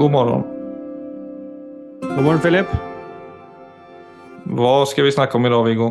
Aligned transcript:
God 0.00 0.10
morgen. 0.10 0.42
God 2.00 2.22
morgen, 2.24 2.38
Philip. 2.40 2.70
Hva 4.56 4.86
skal 4.88 5.04
vi 5.04 5.10
snakke 5.12 5.36
om 5.36 5.44
i 5.44 5.50
dag, 5.52 5.64
Viggo? 5.66 5.88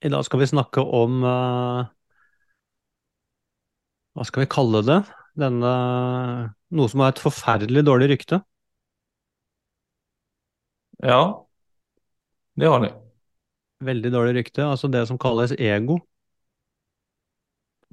I 0.00 0.08
dag 0.14 0.24
skal 0.24 0.40
vi 0.40 0.48
snakke 0.48 0.80
om 0.80 1.18
uh, 1.28 1.90
Hva 4.16 4.24
skal 4.24 4.46
vi 4.46 4.48
kalle 4.56 4.80
det? 4.88 4.96
Denne 5.44 5.74
Noe 6.72 6.88
som 6.88 7.04
har 7.04 7.12
et 7.12 7.20
forferdelig 7.20 7.84
dårlig 7.84 8.08
rykte. 8.14 8.40
Ja, 11.04 11.20
det 12.56 12.72
har 12.72 12.80
de. 12.86 12.94
Veldig 13.84 14.16
dårlig 14.16 14.38
rykte. 14.40 14.70
Altså 14.72 14.88
det 14.88 15.04
som 15.12 15.20
kalles 15.20 15.52
ego. 15.60 16.00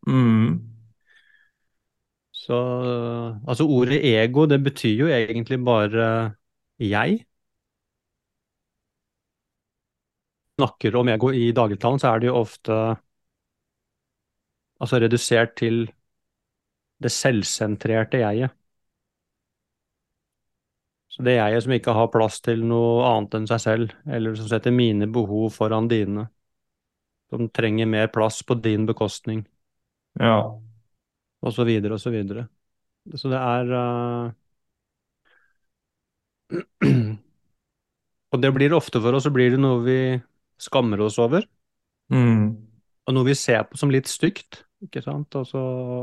Mm. 0.07 0.78
Så 2.39 2.57
Altså 3.47 3.65
ordet 3.67 3.99
ego, 4.05 4.45
det 4.45 4.59
betyr 4.63 4.95
jo 5.03 5.07
egentlig 5.07 5.59
bare 5.65 6.09
jeg. 6.79 7.25
Snakker 10.59 10.95
om 10.99 11.07
ego 11.09 11.31
i 11.33 11.51
dagligtalen, 11.57 11.99
så 12.03 12.11
er 12.13 12.19
det 12.21 12.27
jo 12.29 12.37
ofte 12.43 12.79
altså 14.79 14.99
redusert 15.03 15.55
til 15.59 15.85
det 17.03 17.11
selvsentrerte 17.11 18.17
jeget. 18.23 18.51
Så 21.07 21.23
det 21.25 21.33
jeget 21.35 21.63
som 21.63 21.73
ikke 21.73 21.93
har 21.97 22.09
plass 22.13 22.37
til 22.45 22.61
noe 22.69 23.05
annet 23.09 23.35
enn 23.39 23.47
seg 23.49 23.61
selv, 23.63 23.93
eller 24.07 24.35
som 24.37 24.49
setter 24.51 24.73
mine 24.75 25.07
behov 25.09 25.49
foran 25.55 25.89
dine. 25.91 26.27
Som 27.29 27.49
trenger 27.53 27.85
mer 27.89 28.07
plass 28.13 28.41
på 28.43 28.53
din 28.61 28.85
bekostning, 28.89 29.45
Ja. 30.19 30.59
Og 31.41 31.53
så 31.55 31.65
videre 31.67 31.95
og 31.95 32.01
så 32.03 32.11
videre. 32.13 32.47
Så 33.15 33.31
det 33.31 33.39
er 33.39 33.73
uh... 33.73 34.31
Og 38.29 38.41
det 38.41 38.51
blir 38.53 38.69
det 38.69 38.77
ofte 38.77 39.01
for 39.01 39.15
oss, 39.17 39.25
så 39.25 39.33
blir 39.33 39.53
det 39.55 39.61
noe 39.61 39.81
vi 39.85 39.99
skammer 40.61 41.01
oss 41.05 41.17
over, 41.21 41.45
Mm. 42.09 42.57
og 43.05 43.13
noe 43.13 43.25
vi 43.27 43.35
ser 43.37 43.63
på 43.69 43.77
som 43.77 43.91
litt 43.93 44.07
stygt. 44.09 44.63
Ikke 44.81 45.01
sant? 45.05 45.35
Altså, 45.35 45.59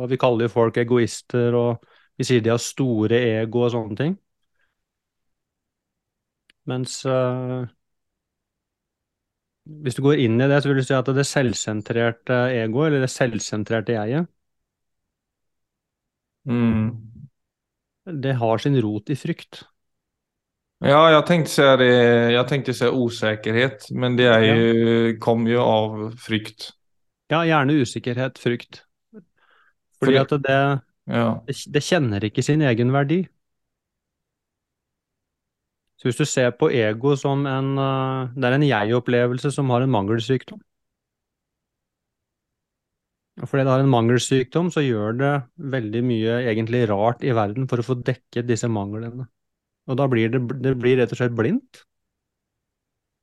vi 0.07 0.19
kaller 0.20 0.47
jo 0.47 0.53
folk 0.53 0.77
egoister, 0.79 1.55
og 1.55 1.84
vi 2.19 2.25
sier 2.29 2.42
de 2.45 2.53
har 2.53 2.62
store 2.62 3.19
ego 3.41 3.64
og 3.67 3.73
sånne 3.75 3.97
ting. 3.98 4.14
Mens 6.67 7.05
uh... 7.07 7.67
hvis 9.84 9.97
du 9.98 10.03
går 10.07 10.23
inn 10.25 10.39
i 10.41 10.48
det, 10.51 10.61
så 10.62 10.70
vil 10.70 10.81
du 10.81 10.87
si 10.87 10.95
at 10.95 11.11
det 11.14 11.27
selvsentrerte 11.27 12.39
ego, 12.61 12.84
eller 12.87 13.03
det 13.03 13.11
selvsentrerte 13.11 13.97
jeget, 13.97 14.31
Mm. 16.47 17.02
det 18.22 18.36
har 18.39 18.58
sin 18.62 18.77
rot 18.83 19.11
i 19.11 19.16
frykt. 19.19 19.64
Ja, 20.84 21.06
jeg 21.08 21.22
tenkte 21.27 21.50
si 21.50 21.69
det. 21.80 21.92
Jeg 22.34 22.47
tenkte 22.50 22.75
si 22.77 22.89
usikkerhet, 22.92 23.86
men 23.97 24.19
det 24.19 24.28
jo, 24.44 25.14
kom 25.24 25.47
jo 25.48 25.62
av 25.64 25.97
frykt. 26.20 26.70
Ja, 27.33 27.41
gjerne 27.48 27.80
usikkerhet, 27.80 28.39
frykt. 28.39 28.83
For 29.97 30.06
Fordi 30.06 30.19
at 30.20 30.34
det, 30.44 30.58
Ja. 31.08 31.41
det, 31.47 31.56
det 31.72 31.83
kjenner 31.83 32.24
ikke 32.28 32.42
sin 32.44 32.61
egen 32.62 32.92
verdi. 32.92 33.24
Så 35.97 36.11
hvis 36.11 36.20
du 36.20 36.24
ser 36.28 36.50
på 36.52 36.69
ego 36.69 37.17
som 37.17 37.47
en 37.48 37.78
eh, 37.80 38.34
Det 38.36 38.44
er 38.44 38.56
en 38.58 38.69
jeg-opplevelse 38.69 39.50
som 39.50 39.70
har 39.70 39.80
en 39.83 39.91
mangelsykdom. 39.91 40.61
Fordi 43.45 43.67
det 43.67 43.73
har 43.73 43.83
en 43.84 43.92
mangelsykdom, 43.92 44.70
så 44.73 44.81
gjør 44.81 45.19
det 45.20 45.33
veldig 45.75 46.01
mye 46.09 46.39
egentlig 46.48 46.86
rart 46.89 47.24
i 47.27 47.35
verden 47.36 47.67
for 47.69 47.83
å 47.83 47.85
få 47.85 47.98
dekket 48.01 48.48
disse 48.48 48.70
manglene. 48.73 49.27
Og 49.86 49.98
da 50.01 50.07
blir 50.11 50.33
det, 50.33 50.41
det 50.64 50.73
blir 50.80 50.97
rett 51.02 51.13
og 51.13 51.20
slett 51.20 51.36
blindt. 51.36 51.83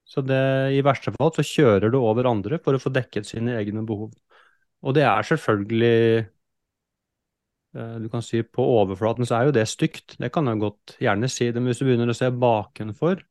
Så 0.06 0.22
det, 0.22 0.38
i 0.78 0.84
verste 0.86 1.14
fall 1.16 1.32
så 1.34 1.46
kjører 1.48 1.90
du 1.90 1.98
over 1.98 2.30
andre 2.30 2.60
for 2.62 2.78
å 2.78 2.82
få 2.82 2.92
dekket 2.94 3.26
sine 3.32 3.56
egne 3.58 3.82
behov. 3.88 4.12
Og 4.84 4.94
det 4.94 5.06
er 5.08 5.26
selvfølgelig 5.26 5.98
eh, 7.80 7.96
Du 8.04 8.10
kan 8.12 8.22
si 8.26 8.44
på 8.44 8.66
overflaten 8.78 9.26
så 9.26 9.40
er 9.40 9.48
jo 9.48 9.56
det 9.56 9.66
stygt, 9.72 10.18
det 10.22 10.30
kan 10.36 10.46
jeg 10.52 10.62
godt 10.62 10.98
gjerne 11.02 11.30
si 11.32 11.50
men 11.56 11.72
hvis 11.72 11.82
du 11.82 11.88
begynner 11.88 12.12
å 12.12 12.18
se 12.18 12.30
bakenfor, 12.30 13.24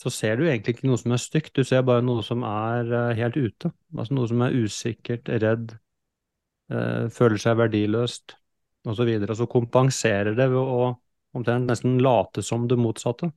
så 0.00 0.12
ser 0.12 0.36
du 0.36 0.44
egentlig 0.46 0.76
ikke 0.76 0.88
noe 0.90 1.00
som 1.00 1.14
er 1.16 1.22
stygt, 1.22 1.54
du 1.56 1.64
ser 1.64 1.84
bare 1.86 2.04
noe 2.04 2.24
som 2.26 2.44
er 2.46 2.90
eh, 2.92 3.14
helt 3.20 3.38
ute. 3.40 3.72
Altså 3.96 4.16
noe 4.16 4.28
som 4.30 4.42
er 4.44 4.56
usikkert, 4.56 5.30
redd, 5.42 5.76
eh, 6.72 7.06
føler 7.12 7.40
seg 7.40 7.58
verdiløst, 7.62 8.36
osv. 8.86 9.02
Og, 9.08 9.26
så 9.26 9.32
og 9.32 9.40
så 9.40 9.48
kompenserer 9.50 10.36
det 10.36 10.50
ved 10.52 10.60
å 10.60 10.92
omtrent 11.36 11.68
nesten 11.68 11.98
late 12.04 12.44
som 12.44 12.68
det 12.68 12.78
motsatte. 12.80 13.30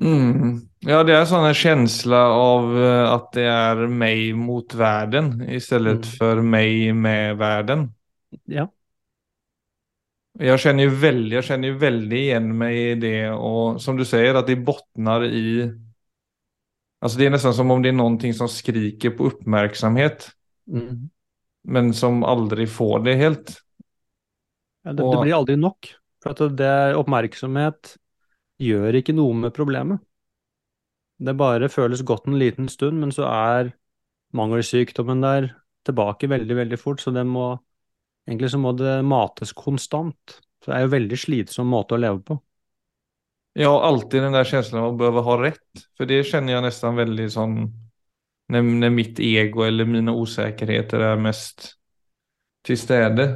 Mm. 0.00 0.52
Ja, 0.88 1.02
det 1.04 1.12
er 1.16 1.26
sånn 1.28 1.44
en 1.48 1.56
känsla 1.56 2.20
av 2.32 2.68
eh, 2.78 3.06
at 3.10 3.26
det 3.36 3.46
er 3.50 3.82
meg 3.90 4.30
mot 4.38 4.74
verden 4.78 5.34
istället 5.50 6.06
Mm. 6.06 6.14
for 6.16 6.42
meg 6.42 6.94
med 6.96 7.36
verden. 7.40 7.88
Ja. 8.46 8.68
Jeg 10.40 10.56
kjenner 10.62 10.86
jo 10.86 10.92
veldig, 11.02 11.32
jeg 11.36 11.44
kjenner 11.50 11.68
jo 11.74 11.78
veldig 11.82 12.18
igjen 12.24 12.46
meg 12.56 12.76
i 12.80 12.94
det, 13.02 13.16
og 13.34 13.80
som 13.84 13.98
du 13.98 14.06
sier, 14.08 14.38
at 14.40 14.46
det 14.48 14.58
bottnar 14.64 15.26
i 15.28 15.70
Altså 17.00 17.16
Det 17.16 17.26
er 17.26 17.30
nesten 17.32 17.54
som 17.56 17.70
om 17.72 17.80
det 17.80 17.94
er 17.94 17.96
noe 17.96 18.32
som 18.36 18.48
skriker 18.52 19.14
på 19.16 19.30
oppmerksomhet, 19.30 20.26
Mm. 20.68 21.08
men 21.64 21.92
som 21.94 22.22
aldri 22.22 22.66
får 22.68 23.04
det 23.04 23.14
helt. 23.16 23.60
Ja, 24.84 24.92
det, 24.92 25.00
Og- 25.04 25.14
det 25.14 25.22
blir 25.24 25.34
aldri 25.38 25.56
nok. 25.56 25.88
For 26.22 26.30
at 26.30 26.56
det 26.56 26.94
oppmerksomhet 26.96 27.96
gjør 28.60 28.92
ikke 29.00 29.14
noe 29.14 29.32
med 29.34 29.54
problemet. 29.54 30.00
Det 31.18 31.36
bare 31.36 31.68
føles 31.72 32.02
godt 32.02 32.28
en 32.28 32.38
liten 32.38 32.68
stund, 32.68 33.00
men 33.00 33.10
så 33.10 33.24
er 33.24 33.72
mangelsykdommen 34.34 35.22
der 35.22 35.54
tilbake 35.86 36.28
veldig, 36.28 36.54
veldig 36.54 36.78
fort. 36.78 36.98
Så 37.00 37.12
det 37.14 37.24
må 37.26 37.58
egentlig 38.30 38.52
så 38.52 38.60
må 38.62 38.72
det 38.78 39.00
mates 39.06 39.52
konstant. 39.56 40.38
Så 40.60 40.70
det 40.70 40.78
er 40.78 40.86
jo 40.86 40.94
veldig 40.94 41.18
slitsom 41.18 41.70
måte 41.72 41.96
å 41.96 42.00
leve 42.00 42.22
på. 42.24 42.38
Jeg 43.58 43.66
har 43.66 43.82
alltid 43.82 44.22
den 44.22 44.36
der 44.36 44.46
følelsen 44.46 44.78
av 44.78 44.92
å 44.92 44.96
behøve 44.96 45.26
ha 45.26 45.36
rett, 45.40 45.84
for 45.98 46.06
det 46.06 46.22
kjenner 46.28 46.54
jeg 46.54 46.64
nesten 46.68 46.98
veldig 47.00 47.28
sånn 47.34 47.56
når, 48.50 48.66
når 48.82 48.92
mitt 48.94 49.20
ego 49.22 49.64
eller 49.66 49.88
mine 49.88 50.14
usikkerheter 50.14 51.02
er 51.06 51.22
mest 51.22 51.72
til 52.66 52.78
stede, 52.78 53.26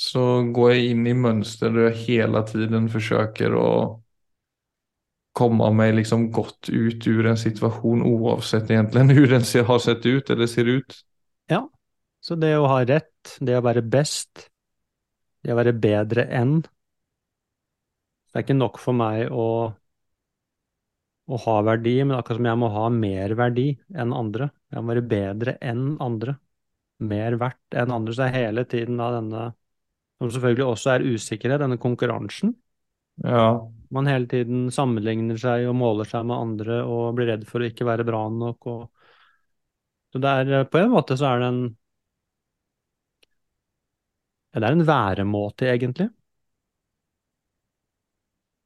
så 0.00 0.42
går 0.48 0.72
jeg 0.72 0.92
inn 0.94 1.08
i 1.10 1.16
mønster 1.16 1.72
der 1.74 1.90
jeg 1.90 2.04
hele 2.06 2.40
tiden 2.48 2.88
forsøker 2.92 3.56
å 3.56 3.70
komme 5.36 5.68
meg 5.76 5.94
liksom 5.98 6.30
godt 6.34 6.70
ut 6.72 7.06
ur 7.08 7.28
en 7.30 7.38
situasjon, 7.38 8.04
uansett 8.04 8.70
egentlig 8.72 9.16
hvordan 9.20 9.44
den 9.44 9.68
har 9.68 9.82
sett 9.84 10.08
ut 10.08 10.32
eller 10.32 10.50
ser 10.50 10.72
ut. 10.72 10.96
Ja. 11.52 11.66
Så 12.20 12.36
det 12.36 12.52
å 12.58 12.68
ha 12.68 12.82
rett, 12.84 13.36
det 13.40 13.56
å 13.56 13.64
være 13.64 13.82
best, 13.82 14.50
det 15.40 15.54
å 15.54 15.58
være 15.58 15.72
bedre 15.72 16.26
enn 16.36 16.60
Det 16.60 18.38
er 18.38 18.44
ikke 18.44 18.58
nok 18.58 18.76
for 18.78 18.94
meg 18.94 19.32
å, 19.32 19.46
å 21.26 21.38
ha 21.46 21.54
verdi, 21.66 21.96
men 22.04 22.14
akkurat 22.14 22.38
som 22.38 22.46
jeg 22.46 22.60
må 22.60 22.68
ha 22.70 22.84
mer 22.94 23.34
verdi 23.38 23.64
enn 23.90 24.12
andre. 24.14 24.50
Jeg 24.70 24.84
må 24.84 24.92
være 24.92 25.06
bedre 25.10 25.56
enn 25.72 25.96
andre. 26.04 26.36
Mer 27.10 27.34
verdt 27.40 27.74
enn 27.80 27.90
andre. 27.96 28.14
Så 28.14 28.22
det 28.22 28.28
er 28.28 28.44
hele 28.44 28.64
tiden 28.70 29.00
da 29.00 29.08
denne, 29.16 29.48
som 30.20 30.30
selvfølgelig 30.30 30.68
også 30.68 30.92
er 30.92 31.08
usikkerhet, 31.08 31.64
denne 31.64 31.80
konkurransen. 31.82 32.54
Ja. 33.24 33.48
Man 33.90 34.06
hele 34.06 34.30
tiden 34.30 34.68
sammenligner 34.70 35.40
seg 35.40 35.66
og 35.72 35.76
måler 35.80 36.06
seg 36.08 36.28
med 36.30 36.38
andre 36.38 36.80
og 36.86 37.16
blir 37.18 37.32
redd 37.32 37.48
for 37.48 37.64
å 37.64 37.72
ikke 37.72 37.88
være 37.88 38.06
bra 38.06 38.22
nok. 38.30 38.70
Og... 38.70 39.10
Så 40.14 40.22
det 40.22 40.38
er, 40.44 40.70
på 40.70 40.84
en 40.84 40.94
måte 40.94 41.18
så 41.18 41.32
er 41.32 41.42
det 41.42 41.50
en 41.50 41.62
ja, 44.50 44.60
det 44.60 44.66
er 44.66 44.74
en 44.76 44.86
væremåte, 44.86 45.68
egentlig. 45.70 46.08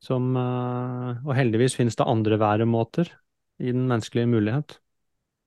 Som, 0.05 0.35
eh, 0.37 1.21
og 1.25 1.35
heldigvis 1.37 1.77
finnes 1.77 1.97
det 1.97 2.09
andre 2.09 2.39
væremåter 2.41 3.09
i 3.61 3.73
den 3.73 3.87
menneskelige 3.89 4.29
mulighet. 4.29 4.79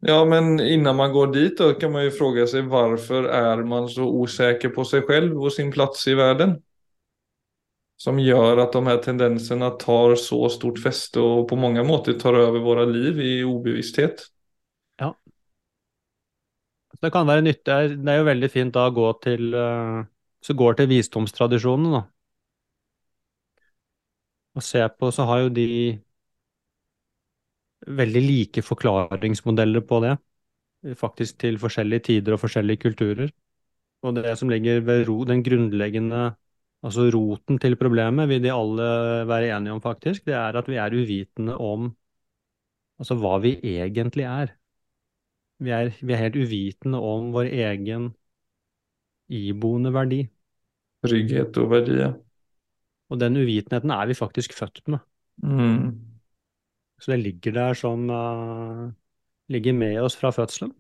Ja, 0.06 0.26
men 0.26 0.60
innan 0.60 0.96
man 0.96 1.12
går 1.14 1.32
dit 1.34 1.58
da, 1.58 1.72
kan 1.74 1.92
man 1.92 2.06
jo 2.06 2.14
fråga 2.14 2.46
seg 2.50 2.70
hvorfor 2.70 3.26
er 3.34 3.64
man 3.66 3.88
så 3.90 4.06
osäker 4.06 4.70
på 4.74 4.86
seg 4.86 5.08
selv 5.10 5.38
og 5.42 5.54
sin 5.54 5.72
plass 5.74 6.06
i 6.10 6.14
verden? 6.18 6.60
Som 7.98 8.20
gjør 8.22 8.62
at 8.62 8.76
de 8.78 8.84
her 8.86 9.00
tendensene 9.02 9.72
tar 9.82 10.14
så 10.22 10.44
stort 10.54 10.78
feste 10.78 11.18
og 11.18 11.48
på 11.50 11.58
mange 11.58 11.82
måter 11.86 12.14
tar 12.22 12.38
over 12.38 12.62
våre 12.62 12.86
liv 12.86 13.18
i 13.26 13.32
obevissthet. 13.42 14.22
Ja. 15.02 15.16
det 17.02 17.12
kan 17.14 17.26
være 17.26 17.42
nyttig. 17.42 17.98
Det 17.98 18.14
er 18.14 18.22
jo 18.22 18.30
veldig 18.30 18.52
fint 18.54 18.78
da 18.78 18.86
å 18.86 18.94
gå 18.94 19.10
til 19.26 19.50
eh, 19.58 20.06
Så 20.46 20.54
går 20.54 20.78
til 20.78 20.90
visdomstradisjonene, 20.92 21.92
da. 21.98 22.04
Og 24.58 24.64
se 24.66 24.82
på, 25.00 25.12
så 25.14 25.26
har 25.30 25.44
jo 25.46 25.50
de 25.54 25.68
veldig 27.88 28.22
like 28.24 28.64
forklaringsmodeller 28.66 29.86
på 29.90 30.02
det. 30.06 30.16
Faktisk 30.98 31.40
til 31.44 31.60
forskjellige 31.62 32.06
tider 32.10 32.36
og 32.36 32.42
forskjellige 32.42 32.84
kulturer. 32.86 33.32
Og 34.06 34.16
det 34.16 34.38
som 34.38 34.50
ligger 34.50 34.82
ved 34.86 35.08
ro, 35.10 35.24
den 35.26 35.44
grunnleggende 35.44 36.36
Altså 36.86 37.08
roten 37.10 37.58
til 37.58 37.76
problemet, 37.76 38.30
vil 38.30 38.44
de 38.44 38.52
alle 38.54 38.84
være 39.28 39.50
enige 39.58 39.74
om 39.74 39.82
faktisk, 39.82 40.26
det 40.26 40.34
er 40.38 40.58
at 40.60 40.68
vi 40.70 40.76
er 40.78 40.94
uvitende 40.94 41.58
om 41.58 41.88
altså 43.00 43.18
hva 43.18 43.38
vi 43.42 43.56
egentlig 43.64 44.26
er. 44.30 44.54
Vi 45.60 45.74
er, 45.74 45.90
vi 46.02 46.14
er 46.14 46.22
helt 46.22 46.38
uvitende 46.38 47.02
om 47.02 47.32
vår 47.34 47.50
egen 47.50 48.12
iboende 49.30 49.94
verdi. 49.94 50.22
Trygghet 51.06 51.58
og 51.62 51.72
verdier. 51.72 52.16
Og 53.10 53.20
den 53.20 53.38
uvitenheten 53.40 53.92
er 53.92 54.06
vi 54.10 54.18
faktisk 54.18 54.54
født 54.54 54.82
med. 54.88 55.00
Mm. 55.44 56.00
Så 57.00 57.12
det 57.12 57.20
ligger 57.20 57.52
der 57.52 57.74
som 57.74 58.10
uh, 58.10 58.92
ligger 59.48 59.74
med 59.74 60.02
oss 60.02 60.18
fra 60.18 60.32
fødselen. 60.32 60.74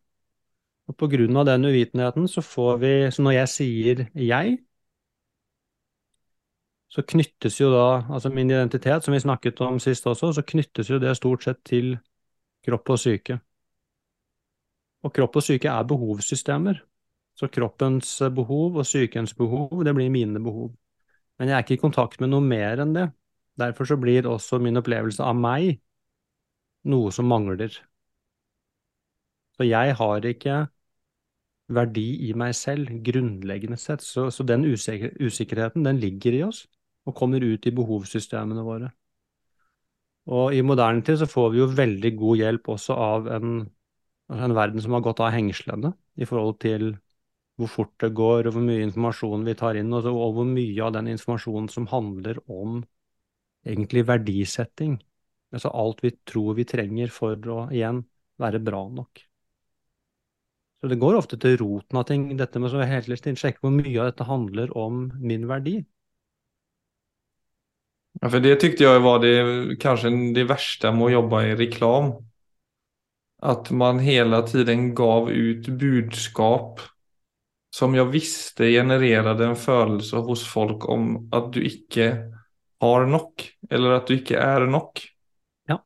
Og 0.87 0.95
på 0.97 1.09
grunn 1.11 1.37
av 1.37 1.45
den 1.45 1.67
uvitenheten 1.67 2.27
så 2.31 2.41
får 2.41 2.77
vi 2.79 2.91
Så 3.11 3.21
når 3.21 3.31
jeg 3.31 3.49
sier 3.51 4.05
jeg, 4.15 4.57
så 6.87 7.03
knyttes 7.03 7.59
jo 7.59 7.71
da 7.73 8.07
Altså 8.13 8.29
min 8.29 8.49
identitet, 8.49 9.03
som 9.03 9.13
vi 9.13 9.19
snakket 9.19 9.61
om 9.61 9.79
sist 9.79 10.07
også, 10.07 10.31
så 10.33 10.41
knyttes 10.41 10.89
jo 10.89 10.99
det 10.99 11.17
stort 11.17 11.43
sett 11.43 11.63
til 11.65 11.97
kropp 12.65 12.89
og 12.89 12.99
syke. 12.99 13.39
Og 15.03 15.13
kropp 15.13 15.35
og 15.35 15.43
syke 15.43 15.67
er 15.67 15.83
behovssystemer. 15.83 16.86
Så 17.37 17.49
kroppens 17.53 18.09
behov 18.33 18.79
og 18.81 18.85
sykens 18.89 19.35
behov, 19.37 19.83
det 19.85 19.93
blir 19.93 20.09
mine 20.13 20.41
behov. 20.41 20.71
Men 21.37 21.51
jeg 21.51 21.57
er 21.57 21.65
ikke 21.65 21.77
i 21.77 21.83
kontakt 21.83 22.21
med 22.21 22.31
noe 22.31 22.41
mer 22.41 22.81
enn 22.81 22.95
det. 22.95 23.09
Derfor 23.57 23.89
så 23.89 23.97
blir 24.01 24.25
også 24.29 24.57
min 24.61 24.77
opplevelse 24.79 25.21
av 25.25 25.37
meg 25.37 25.77
noe 26.89 27.11
som 27.13 27.29
mangler. 27.29 27.73
Så 29.57 29.65
jeg 29.65 29.93
har 29.99 30.25
ikke 30.25 30.57
verdi 31.73 32.07
i 32.29 32.33
meg 32.37 32.53
selv, 32.55 32.89
grunnleggende 33.03 33.77
sett. 33.81 34.05
Så, 34.05 34.29
så 34.31 34.45
den 34.47 34.65
usikker, 34.65 35.13
usikkerheten, 35.19 35.85
den 35.85 36.01
ligger 36.01 36.37
i 36.37 36.43
oss 36.47 36.65
og 37.07 37.15
kommer 37.15 37.43
ut 37.43 37.65
i 37.65 37.73
behovssystemene 37.73 38.63
våre. 38.65 38.91
Og 40.27 40.53
i 40.55 40.61
moderne 40.65 41.03
tid 41.07 41.21
så 41.21 41.27
får 41.29 41.53
vi 41.53 41.61
jo 41.61 41.69
veldig 41.71 42.11
god 42.19 42.39
hjelp 42.41 42.69
også 42.73 42.95
av 42.99 43.29
en, 43.31 43.59
en 44.33 44.55
verden 44.55 44.83
som 44.83 44.95
har 44.97 45.05
gått 45.05 45.21
av 45.23 45.31
hengslene 45.31 45.93
i 46.19 46.27
forhold 46.27 46.57
til 46.63 46.89
hvor 47.57 47.71
fort 47.73 47.93
det 48.03 48.13
går, 48.17 48.47
og 48.47 48.55
hvor 48.55 48.65
mye 48.65 48.85
informasjon 48.85 49.45
vi 49.47 49.55
tar 49.57 49.79
inn, 49.79 49.93
og, 49.93 50.05
og 50.11 50.35
hvor 50.37 50.47
mye 50.47 50.83
av 50.85 50.93
den 50.97 51.09
informasjonen 51.13 51.69
som 51.73 51.89
handler 51.91 52.39
om 52.45 52.83
egentlig 53.67 54.05
verdisetting. 54.07 54.97
Altså 55.55 55.71
alt 55.73 56.03
vi 56.03 56.13
tror 56.27 56.57
vi 56.57 56.67
trenger 56.67 57.11
for 57.13 57.49
å 57.53 57.65
igjen 57.73 58.03
være 58.41 58.61
bra 58.63 58.83
nok. 58.93 59.23
Så 60.77 60.89
det 60.91 60.99
går 61.01 61.17
ofte 61.17 61.39
til 61.41 61.57
roten 61.57 61.97
av 61.97 62.05
ting, 62.09 62.29
dette 62.37 62.61
med 62.61 62.69
så 62.69 62.83
helt 62.85 63.07
litt 63.09 63.25
sjekke 63.25 63.63
hvor 63.63 63.73
mye 63.73 63.95
av 63.97 64.11
dette 64.11 64.27
handler 64.27 64.73
om 64.77 65.07
min 65.17 65.47
verdi. 65.49 65.79
Ja, 68.21 68.29
for 68.29 68.41
det 68.41 68.59
tyckte 68.61 68.85
jeg 68.85 69.01
var 69.05 69.21
det 69.21 69.33
kanskje 69.81 70.11
det 70.33 70.45
verste 70.49 70.91
med 70.93 71.09
å 71.09 71.13
jobbe 71.17 71.41
i 71.47 71.55
reklam. 71.57 72.13
At 73.45 73.69
man 73.69 73.99
hele 74.01 74.39
tiden 74.49 74.91
gav 74.97 75.29
ut 75.29 75.67
budskap 75.81 76.81
som 77.77 77.93
jeg 77.93 78.09
visste 78.09 78.71
genererade 78.73 79.45
en 79.45 79.59
følelse 79.59 80.23
hos 80.25 80.45
folk 80.49 80.87
om 80.89 81.11
at 81.35 81.51
du 81.53 81.61
ikke 81.61 82.07
har 82.81 83.05
nok, 83.09 83.45
eller 83.69 83.99
at 83.99 84.09
du 84.09 84.17
ikke 84.17 84.39
er 84.41 84.65
nok. 84.69 85.01
Ja. 85.69 85.77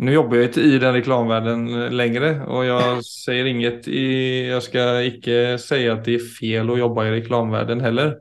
Nå 0.00 0.14
jobber 0.14 0.40
jeg 0.40 0.50
ikke 0.50 0.64
i 0.66 0.80
den 0.82 0.96
reklameverdenen 0.96 1.94
lenger, 1.94 2.28
og 2.54 2.64
jeg 2.68 3.04
sier 3.06 3.50
inget 3.50 3.90
i, 3.90 4.06
Jeg 4.50 4.62
skal 4.66 5.10
ikke 5.10 5.38
si 5.62 5.84
at 5.90 6.04
det 6.06 6.18
er 6.20 6.32
feil 6.38 6.70
å 6.70 6.80
jobbe 6.84 7.06
i 7.08 7.14
reklameverdenen 7.18 7.86
heller. 7.86 8.18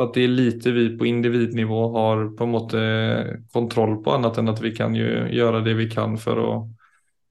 At 0.00 0.14
det 0.16 0.24
er 0.24 0.32
lite 0.32 0.72
vi 0.72 0.86
på 0.96 1.06
individnivå 1.10 1.80
har 1.92 2.22
på 2.36 2.46
en 2.46 2.54
måte 2.54 2.84
kontroll 3.52 3.98
på 4.00 4.14
annet 4.16 4.38
enn 4.40 4.48
at 4.48 4.62
vi 4.64 4.72
kan 4.72 4.94
jo 4.96 5.26
gjøre 5.28 5.60
det 5.66 5.74
vi 5.76 5.90
kan 5.92 6.16
for 6.18 6.40
å 6.40 6.52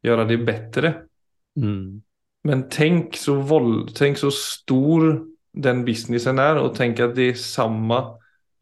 gjøre 0.05 0.27
det 0.29 0.37
bedre. 0.45 0.91
Mm. 1.57 1.97
Men 2.49 2.63
tenk 2.73 3.17
så, 3.19 3.35
vold, 3.45 3.91
tenk 3.97 4.17
så 4.17 4.31
stor 4.33 5.11
den 5.53 5.83
businessen 5.85 6.39
er, 6.41 6.57
og 6.57 6.73
tenk 6.77 7.01
at 7.03 7.13
det 7.17 7.33
er 7.33 7.37
samme 7.41 7.99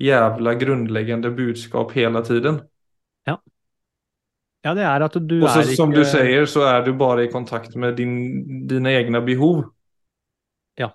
jævla 0.04 0.54
grunnleggende 0.60 1.32
budskap 1.32 1.94
hele 1.96 2.24
tiden. 2.26 2.60
Ja. 3.30 3.38
Ja, 4.66 4.74
det 4.76 4.84
er 4.84 5.06
at 5.06 5.16
du 5.16 5.38
Og 5.40 5.48
så, 5.48 5.62
er 5.62 5.72
ikke 5.72 5.80
som 5.80 5.94
du 5.96 6.04
sier, 6.04 6.46
så 6.50 6.66
er 6.68 6.84
du 6.84 6.92
bare 7.00 7.28
i 7.28 7.32
kontakt 7.32 7.76
med 7.80 7.96
din, 7.96 8.18
dine 8.68 8.92
egne 9.00 9.22
behov. 9.24 9.64
Ja. 10.78 10.92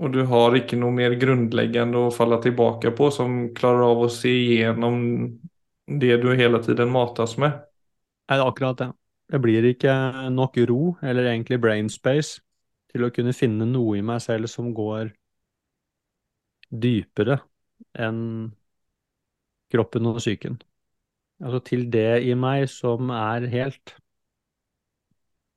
Og 0.00 0.10
du 0.16 0.24
har 0.26 0.56
ikke 0.58 0.78
noe 0.80 0.96
mer 0.96 1.14
grunnleggende 1.20 2.08
å 2.08 2.14
falle 2.14 2.40
tilbake 2.42 2.90
på 2.96 3.12
som 3.14 3.42
klarer 3.54 3.86
av 3.92 4.06
å 4.06 4.10
se 4.10 4.32
igjennom 4.32 4.98
det 6.00 6.16
du 6.22 6.32
hele 6.34 6.58
tiden 6.64 6.90
mates 6.90 7.36
med. 7.38 7.60
Nei, 8.26 8.38
det 8.38 8.42
er 8.42 8.50
akkurat 8.50 8.82
det. 8.82 8.90
Det 9.30 9.38
blir 9.38 9.66
ikke 9.68 9.92
nok 10.34 10.58
ro, 10.66 10.80
eller 11.02 11.30
egentlig 11.30 11.60
brain 11.62 11.90
space, 11.92 12.40
til 12.90 13.06
å 13.06 13.12
kunne 13.14 13.34
finne 13.36 13.68
noe 13.68 14.00
i 14.00 14.02
meg 14.02 14.18
selv 14.24 14.50
som 14.50 14.72
går 14.74 15.12
dypere 16.70 17.38
enn 17.94 18.50
kroppen 19.70 20.10
og 20.10 20.18
psyken. 20.18 20.58
Altså 21.40 21.60
til 21.70 21.86
det 21.92 22.24
i 22.26 22.34
meg 22.34 22.66
som 22.72 23.12
er 23.14 23.46
helt, 23.52 23.94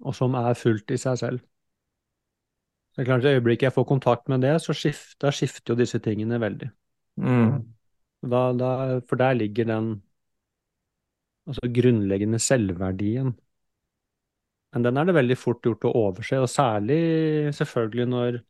og 0.04 0.16
som 0.16 0.38
er 0.38 0.54
fullt 0.58 0.94
i 0.94 1.00
seg 1.02 1.20
selv. 1.20 1.44
Det 2.94 3.02
er 3.02 3.10
klart, 3.10 3.26
I 3.26 3.34
øyeblikket 3.40 3.72
jeg 3.72 3.74
får 3.74 3.90
kontakt 3.90 4.30
med 4.30 4.44
det, 4.46 4.54
så 4.62 4.76
skifter, 4.78 5.34
skifter 5.34 5.74
jo 5.74 5.80
disse 5.80 5.98
tingene 6.04 6.38
veldig. 6.40 6.70
Mm. 7.18 7.56
Da, 8.30 8.42
da, 8.54 8.70
for 9.10 9.18
der 9.20 9.34
ligger 9.34 9.66
den 9.66 9.88
altså 11.50 11.72
grunnleggende 11.74 12.40
selvverdien. 12.40 13.34
Men 14.74 14.86
den 14.88 14.98
er 14.98 15.06
det 15.08 15.16
veldig 15.18 15.38
fort 15.38 15.66
gjort 15.66 15.86
å 15.88 15.94
overse, 16.08 16.40
og 16.42 16.50
særlig 16.50 17.00
selvfølgelig 17.60 18.08
når 18.16 18.42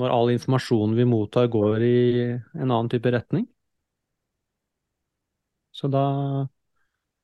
når 0.00 0.12
all 0.14 0.32
informasjonen 0.34 0.96
vi 0.98 1.06
mottar, 1.08 1.48
går 1.54 1.84
i 1.86 1.94
en 2.34 2.68
annen 2.68 2.90
type 2.92 3.12
retning. 3.14 3.46
Så 5.72 5.88
da 5.88 6.48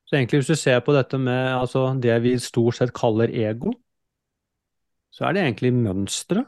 Så 0.05 0.15
egentlig, 0.17 0.41
hvis 0.41 0.51
du 0.51 0.55
ser 0.59 0.81
på 0.85 0.93
dette 0.93 1.17
med 1.17 1.53
altså 1.55 1.85
det 2.03 2.17
vi 2.23 2.33
stort 2.39 2.75
sett 2.77 2.93
kaller 2.93 3.31
ego, 3.31 3.71
så 5.15 5.27
er 5.27 5.35
det 5.35 5.43
egentlig 5.43 5.71
mønstre 5.75 6.43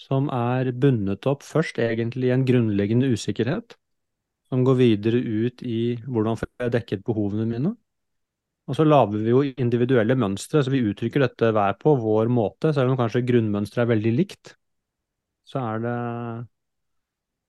som 0.00 0.28
er 0.34 0.70
bundet 0.82 1.26
opp 1.30 1.44
først 1.46 1.80
egentlig 1.82 2.28
i 2.28 2.34
en 2.34 2.44
grunnleggende 2.48 3.08
usikkerhet, 3.14 3.76
som 4.48 4.64
går 4.68 4.78
videre 4.82 5.20
ut 5.20 5.64
i 5.66 5.80
hvordan 6.06 6.38
får 6.40 6.50
jeg 6.64 6.74
dekket 6.78 7.06
behovene 7.08 7.48
mine. 7.50 7.74
Og 8.68 8.76
så 8.76 8.84
lager 8.84 9.22
vi 9.24 9.32
jo 9.32 9.42
individuelle 9.56 10.16
mønstre, 10.18 10.60
så 10.60 10.72
vi 10.72 10.84
uttrykker 10.84 11.24
dette 11.24 11.52
hver 11.56 11.76
på 11.80 11.94
vår 11.96 12.28
måte, 12.28 12.74
selv 12.76 12.92
om 12.92 12.98
kanskje 13.00 13.24
grunnmønsteret 13.26 13.86
er 13.86 13.92
veldig 13.94 14.12
likt 14.18 14.58
så 15.48 15.62
er 15.64 15.84
det 15.84 15.98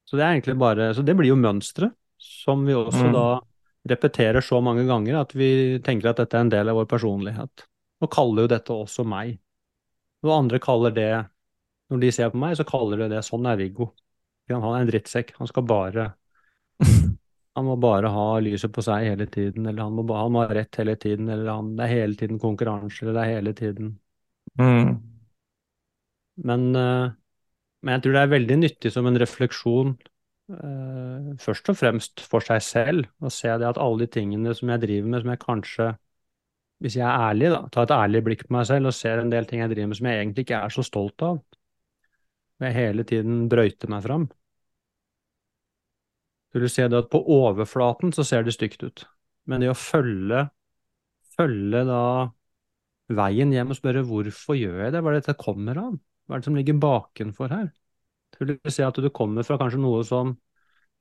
Så 0.08 0.18
det 0.18 0.26
er 0.26 0.36
egentlig 0.38 0.58
bare 0.60 0.94
Så 0.96 1.04
det 1.06 1.16
blir 1.18 1.34
jo 1.34 1.40
mønstre 1.40 1.92
som 2.20 2.66
vi 2.68 2.76
også 2.76 3.08
mm. 3.08 3.14
da 3.16 3.28
repeterer 3.90 4.44
så 4.44 4.60
mange 4.60 4.84
ganger 4.84 5.22
at 5.22 5.32
vi 5.40 5.80
tenker 5.84 6.12
at 6.12 6.18
dette 6.20 6.36
er 6.36 6.44
en 6.44 6.52
del 6.52 6.68
av 6.68 6.76
vår 6.76 6.88
personlighet. 6.92 7.64
Og 8.04 8.12
kaller 8.12 8.44
jo 8.44 8.50
dette 8.52 8.76
også 8.76 9.06
meg. 9.08 9.38
Og 10.28 10.34
andre 10.36 10.60
kaller 10.60 10.92
det 10.92 11.12
Når 11.90 12.02
de 12.04 12.10
ser 12.12 12.34
på 12.34 12.38
meg, 12.38 12.58
så 12.60 12.68
kaller 12.68 13.00
de 13.00 13.08
det 13.16 13.24
sånn 13.26 13.48
er 13.48 13.56
Viggo. 13.58 13.94
Han 14.52 14.68
er 14.68 14.84
en 14.84 14.92
drittsekk. 14.92 15.32
Han 15.40 15.48
skal 15.48 15.66
bare 15.66 16.04
Han 17.60 17.68
må 17.68 17.76
bare 17.82 18.10
ha 18.14 18.26
lyset 18.42 18.72
på 18.74 18.84
seg 18.86 19.06
hele 19.12 19.28
tiden, 19.30 19.68
eller 19.68 19.86
han 19.86 19.96
må, 20.00 20.08
han 20.16 20.34
må 20.34 20.46
ha 20.46 20.56
rett 20.56 20.80
hele 20.80 20.96
tiden, 21.00 21.30
eller 21.30 21.52
han, 21.52 21.76
det 21.78 21.86
er 21.86 21.96
hele 21.98 22.20
tiden 22.20 22.42
konkurranse, 22.42 23.04
eller 23.04 23.20
det 23.20 23.24
er 23.26 23.36
hele 23.36 23.56
tiden 23.58 23.96
mm. 24.60 24.92
Men 26.50 26.70
uh, 26.76 27.10
men 27.80 27.96
jeg 27.96 28.04
tror 28.04 28.16
det 28.16 28.22
er 28.22 28.34
veldig 28.34 28.58
nyttig 28.60 28.92
som 28.92 29.08
en 29.08 29.20
refleksjon, 29.22 29.94
uh, 30.52 31.30
først 31.40 31.72
og 31.72 31.78
fremst 31.80 32.24
for 32.32 32.44
seg 32.44 32.64
selv, 32.66 33.12
å 33.24 33.32
se 33.32 33.52
det 33.62 33.68
at 33.70 33.80
alle 33.80 34.04
de 34.04 34.14
tingene 34.20 34.56
som 34.58 34.72
jeg 34.74 34.84
driver 34.84 35.14
med, 35.14 35.24
som 35.24 35.32
jeg 35.34 35.42
kanskje, 35.46 35.88
hvis 36.84 36.98
jeg 37.00 37.06
er 37.08 37.30
ærlig, 37.30 37.54
da, 37.54 37.62
tar 37.72 37.88
et 37.88 37.96
ærlig 37.96 38.24
blikk 38.28 38.44
på 38.48 38.56
meg 38.56 38.68
selv 38.68 38.92
og 38.92 38.96
ser 38.96 39.22
en 39.22 39.32
del 39.32 39.48
ting 39.48 39.64
jeg 39.64 39.72
driver 39.72 39.92
med 39.92 40.00
som 40.00 40.12
jeg 40.12 40.20
egentlig 40.20 40.46
ikke 40.48 40.60
er 40.60 40.76
så 40.76 40.86
stolt 40.88 41.26
av, 41.28 41.40
og 42.60 42.68
jeg 42.68 42.76
hele 42.76 43.08
tiden 43.08 43.42
brøyter 43.52 43.92
meg 43.92 44.04
fram. 44.04 44.28
Så 46.50 46.62
du 46.62 46.68
se 46.72 46.88
det 46.90 46.98
at 46.98 47.12
på 47.14 47.22
overflaten 47.30 48.14
så 48.16 48.26
ser 48.26 48.46
det 48.46 48.56
stygt 48.56 48.84
ut, 48.84 49.06
men 49.50 49.62
det 49.62 49.70
å 49.70 49.78
følge, 49.78 50.48
følge 51.38 51.84
da 51.86 52.04
veien 53.20 53.54
hjem 53.54 53.74
og 53.74 53.78
spørre 53.78 54.06
hvorfor 54.06 54.58
gjør 54.58 54.84
jeg 54.86 54.96
det, 54.96 55.02
hva 55.02 55.12
er 55.12 55.18
det 55.18 55.26
dette 55.26 55.42
kommer 55.42 55.78
av? 55.82 55.94
Hva 56.26 56.38
er 56.38 56.42
det 56.42 56.50
som 56.50 56.58
ligger 56.58 56.82
bakenfor 56.82 57.54
her? 57.54 57.70
Vil 58.40 58.54
du 58.54 58.72
si 58.72 58.86
at 58.86 58.98
du 58.98 59.10
kommer 59.14 59.46
fra 59.46 59.58
kanskje 59.62 59.82
noe 59.82 60.04
som 60.06 60.36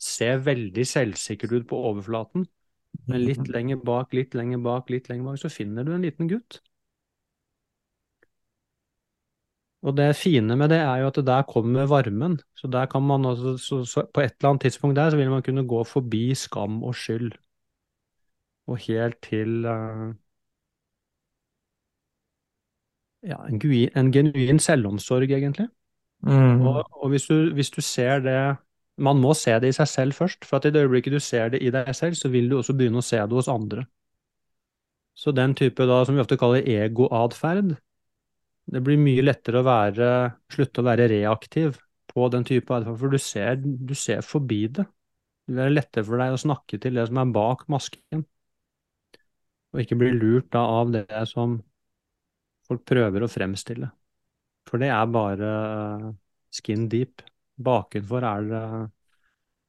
ser 0.00 0.40
veldig 0.46 0.84
selvsikkert 0.86 1.52
ut 1.56 1.68
på 1.70 1.80
overflaten, 1.90 2.46
men 3.08 3.24
litt 3.24 3.42
mhm. 3.42 3.52
lenger 3.54 3.80
bak, 3.84 4.14
litt 4.16 4.36
lenger 4.38 4.62
bak, 4.64 4.90
litt 4.92 5.08
lenger 5.10 5.30
bak, 5.30 5.40
så 5.42 5.50
finner 5.52 5.86
du 5.86 5.92
en 5.94 6.04
liten 6.06 6.30
gutt. 6.30 6.60
Og 9.82 9.94
det 9.96 10.16
fine 10.18 10.56
med 10.58 10.72
det 10.72 10.78
er 10.82 11.02
jo 11.02 11.06
at 11.06 11.18
der 11.26 11.42
kommer 11.46 11.86
varmen. 11.86 12.38
Så 12.56 12.66
der 12.66 12.86
kan 12.86 13.02
man 13.02 13.24
også, 13.24 13.56
så, 13.56 13.84
så 13.84 14.06
på 14.14 14.20
et 14.20 14.34
eller 14.38 14.50
annet 14.50 14.62
tidspunkt 14.62 14.96
der 14.96 15.10
så 15.10 15.16
vil 15.16 15.30
man 15.30 15.42
kunne 15.42 15.66
gå 15.68 15.84
forbi 15.84 16.34
skam 16.34 16.82
og 16.82 16.94
skyld. 16.94 17.32
Og 18.66 18.76
helt 18.76 19.22
til 19.22 19.64
uh, 19.64 20.14
ja, 23.22 23.36
en, 23.48 23.60
en, 23.96 24.12
genuin 24.12 24.58
selvomsorg, 24.58 25.30
egentlig. 25.30 25.68
Mm. 26.22 26.66
Og, 26.66 26.84
og 27.02 27.08
hvis, 27.08 27.26
du, 27.26 27.54
hvis, 27.54 27.70
du, 27.70 27.80
ser 27.80 28.18
det 28.18 28.56
Man 28.98 29.16
må 29.16 29.34
se 29.34 29.52
det 29.60 29.68
i 29.68 29.72
seg 29.72 29.88
selv 29.88 30.12
først. 30.12 30.44
For 30.44 30.56
at 30.56 30.64
i 30.64 30.70
det 30.70 30.82
øyeblikket 30.82 31.12
du 31.12 31.20
ser 31.20 31.48
det 31.48 31.62
i 31.62 31.70
deg 31.70 31.94
selv, 31.94 32.14
så 32.14 32.28
vil 32.28 32.50
du 32.50 32.56
også 32.58 32.74
begynne 32.74 32.98
å 32.98 33.06
se 33.06 33.16
det 33.16 33.32
hos 33.32 33.48
andre. 33.48 33.84
Så 35.14 35.30
den 35.30 35.54
type 35.54 35.86
da, 35.86 36.04
som 36.04 36.14
vi 36.14 36.20
ofte 36.20 36.36
kaller 36.38 36.66
egoatferd, 36.66 37.76
det 38.68 38.82
blir 38.84 39.00
mye 39.00 39.24
lettere 39.24 39.62
å 39.62 39.66
være, 39.66 40.08
slutte 40.52 40.82
å 40.82 40.86
være 40.88 41.08
reaktiv 41.10 41.78
på 42.08 42.28
den 42.32 42.44
type 42.48 42.74
atferd, 42.74 42.98
for 43.00 43.12
du 43.12 43.20
ser, 43.22 43.60
du 43.62 43.94
ser 43.96 44.24
forbi 44.26 44.66
det. 44.78 44.84
Det 45.46 45.54
vil 45.54 45.62
være 45.62 45.76
lettere 45.76 46.04
for 46.08 46.20
deg 46.20 46.34
å 46.34 46.42
snakke 46.42 46.80
til 46.82 46.98
det 46.98 47.06
som 47.08 47.20
er 47.22 47.32
bak 47.32 47.64
masken, 47.72 48.26
og 49.72 49.80
ikke 49.82 49.98
bli 50.00 50.12
lurt 50.16 50.50
da 50.52 50.64
av 50.80 50.92
det 50.92 51.22
som 51.30 51.58
folk 52.68 52.84
prøver 52.88 53.24
å 53.24 53.30
fremstille. 53.32 53.88
For 54.68 54.80
det 54.80 54.90
er 54.92 55.12
bare 55.12 55.50
skin 56.52 56.88
deep. 56.92 57.24
Bakenfor 57.58 58.24
er 58.28 58.44
det, 58.48 58.62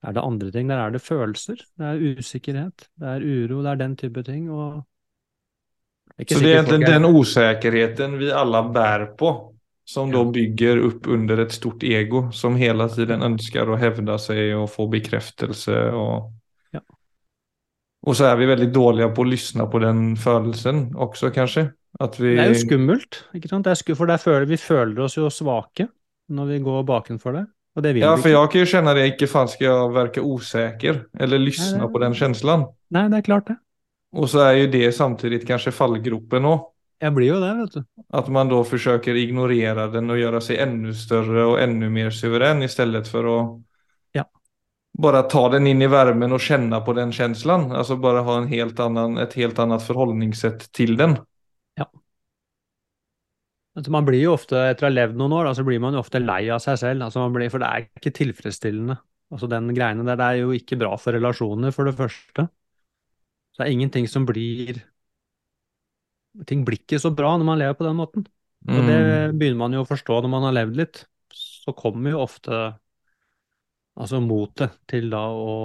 er 0.05 0.15
det 0.15 0.23
andre 0.23 0.51
ting. 0.53 0.69
Der 0.69 0.83
er 0.83 0.93
det 0.93 1.01
følelser. 1.01 1.63
Det 1.79 1.87
er 1.87 2.19
usikkerhet. 2.19 2.89
Det 2.99 3.13
er 3.15 3.23
uro. 3.23 3.61
Det 3.63 3.71
er 3.71 3.79
den 3.79 3.95
type 3.99 4.23
ting. 4.27 4.49
Og 4.51 4.83
så 6.27 6.39
det 6.39 6.45
är 6.45 6.53
egentligen 6.53 6.81
den 6.81 7.05
osäkerheten 7.05 8.17
vi 8.17 8.31
alla 8.31 8.69
bär 8.69 9.05
på 9.05 9.53
som 9.85 10.11
då 10.11 10.25
bygger 10.25 10.77
upp 10.77 11.07
under 11.07 11.37
ett 11.37 11.51
stort 11.51 11.83
ego 11.83 12.31
som 12.31 12.55
hela 12.55 12.89
tiden 12.89 13.21
önskar 13.21 13.73
att 13.73 13.79
hävda 13.79 14.17
sig 14.17 14.55
och 14.55 14.71
få 14.71 14.87
bekräftelse. 14.87 15.91
Och, 15.91 16.31
ja. 16.71 16.79
och 18.01 18.17
så 18.17 18.23
är 18.23 18.35
vi 18.35 18.45
väldigt 18.45 18.73
dåliga 18.73 19.09
på 19.09 19.21
att 19.21 19.27
lyssna 19.27 19.65
på 19.65 19.79
den 19.79 20.15
følelsen 20.15 20.95
också 20.95 21.29
kanske. 21.29 21.69
Vi... 22.19 22.35
Det 22.35 22.43
er 22.43 22.53
jo 22.53 22.59
skummelt, 22.61 23.17
ikke 23.33 23.49
sant? 23.49 23.67
Sku... 23.77 23.95
for 23.95 24.17
føler, 24.17 24.45
vi 24.45 24.57
føler 24.57 25.01
oss 25.03 25.17
jo 25.17 25.29
svake 25.29 25.87
når 26.29 26.45
vi 26.45 26.59
går 26.59 26.83
bakenfor 26.85 27.33
det. 27.33 27.45
Og 27.75 27.83
det 27.83 27.93
vil 27.95 28.03
ja, 28.03 28.13
for 28.15 28.29
jeg 28.29 28.51
kan 28.51 28.61
jo 28.61 28.69
kjenne 28.69 28.93
det, 28.93 29.07
ikke 29.13 29.27
faen 29.27 29.49
skal 29.49 29.65
jeg 29.67 29.89
virke 29.95 30.21
usikker, 30.21 31.01
eller 31.19 31.41
lyssna 31.41 31.87
det... 31.87 31.91
på 31.91 31.99
den 31.99 32.15
følelsen. 32.15 32.67
Nei, 32.93 33.07
det 33.09 33.17
er 33.17 33.25
klart 33.25 33.49
det. 33.49 33.57
Og 34.17 34.29
så 34.31 34.41
er 34.47 34.57
jo 34.57 34.69
det 34.73 34.89
samtidig 34.97 35.43
kanskje 35.47 35.73
fallgropen 35.75 36.47
òg. 36.49 36.67
Jeg 36.99 37.15
blir 37.15 37.29
jo 37.29 37.37
det, 37.39 37.51
vet 37.61 37.75
du. 37.77 37.83
At 38.19 38.27
man 38.33 38.49
da 38.51 38.59
forsøker 38.67 39.15
ignorere 39.15 39.85
den 39.93 40.11
og 40.11 40.19
gjøre 40.19 40.41
seg 40.43 40.59
enda 40.65 40.91
større 40.97 41.45
og 41.53 41.59
enda 41.61 41.87
mer 41.93 42.11
suveren, 42.11 42.63
i 42.65 42.71
stedet 42.71 43.05
for 43.07 43.29
å 43.29 43.35
ja. 44.17 44.25
bare 44.99 45.23
ta 45.31 45.45
den 45.53 45.69
inn 45.71 45.85
i 45.85 45.91
varmen 45.91 46.35
og 46.35 46.43
kjenne 46.43 46.81
på 46.83 46.95
den 46.97 47.13
følelsen. 47.15 47.69
Altså 47.71 47.99
bare 48.03 48.25
ha 48.27 48.35
en 48.41 48.49
helt 48.51 48.81
annen, 48.83 49.15
et 49.23 49.37
helt 49.39 49.61
annet 49.63 49.85
forholdningssett 49.85 50.67
til 50.75 50.97
den. 50.99 51.15
Ja. 51.79 51.87
Man 53.87 54.09
blir 54.09 54.25
jo 54.25 54.35
ofte, 54.35 54.65
etter 54.73 54.89
å 54.89 54.91
ha 54.91 54.97
levd 54.97 55.21
noen 55.21 55.37
år, 55.39 55.53
så 55.55 55.63
blir 55.63 55.79
man 55.79 55.95
jo 55.95 56.03
ofte 56.03 56.19
lei 56.19 56.49
av 56.51 56.59
seg 56.65 56.81
selv. 56.81 57.07
Altså 57.07 57.29
blir, 57.31 57.47
for 57.53 57.63
det 57.63 57.69
er 57.69 57.87
ikke 57.87 58.17
tilfredsstillende. 58.17 58.99
Altså 59.31 59.47
Den 59.47 59.71
greiene 59.77 60.03
der 60.03 60.19
det 60.19 60.25
er 60.33 60.43
jo 60.43 60.51
ikke 60.57 60.75
bra 60.81 60.97
for 60.99 61.15
relasjoner, 61.15 61.71
for 61.71 61.87
det 61.87 61.95
første. 61.95 62.49
Det 63.59 63.65
er 63.65 63.75
ingenting 63.75 64.07
som 64.07 64.23
blir 64.27 64.79
Ting 66.47 66.61
blir 66.63 66.77
ikke 66.79 66.99
så 67.01 67.09
bra 67.11 67.33
når 67.35 67.47
man 67.47 67.57
lever 67.59 67.75
på 67.75 67.83
den 67.83 67.97
måten. 67.97 68.23
Mm. 68.63 68.75
Og 68.75 68.85
det 68.85 68.97
mm. 68.99 69.39
begynner 69.39 69.59
man 69.59 69.73
jo 69.75 69.81
å 69.81 69.87
forstå 69.89 70.19
når 70.21 70.31
man 70.31 70.45
har 70.45 70.55
levd 70.55 70.77
litt. 70.77 70.99
Så 71.35 71.73
kommer 71.75 72.13
jo 72.13 72.21
ofte 72.21 72.59
altså 73.99 74.21
motet 74.23 74.77
til 74.87 75.09
da 75.11 75.25
å 75.35 75.55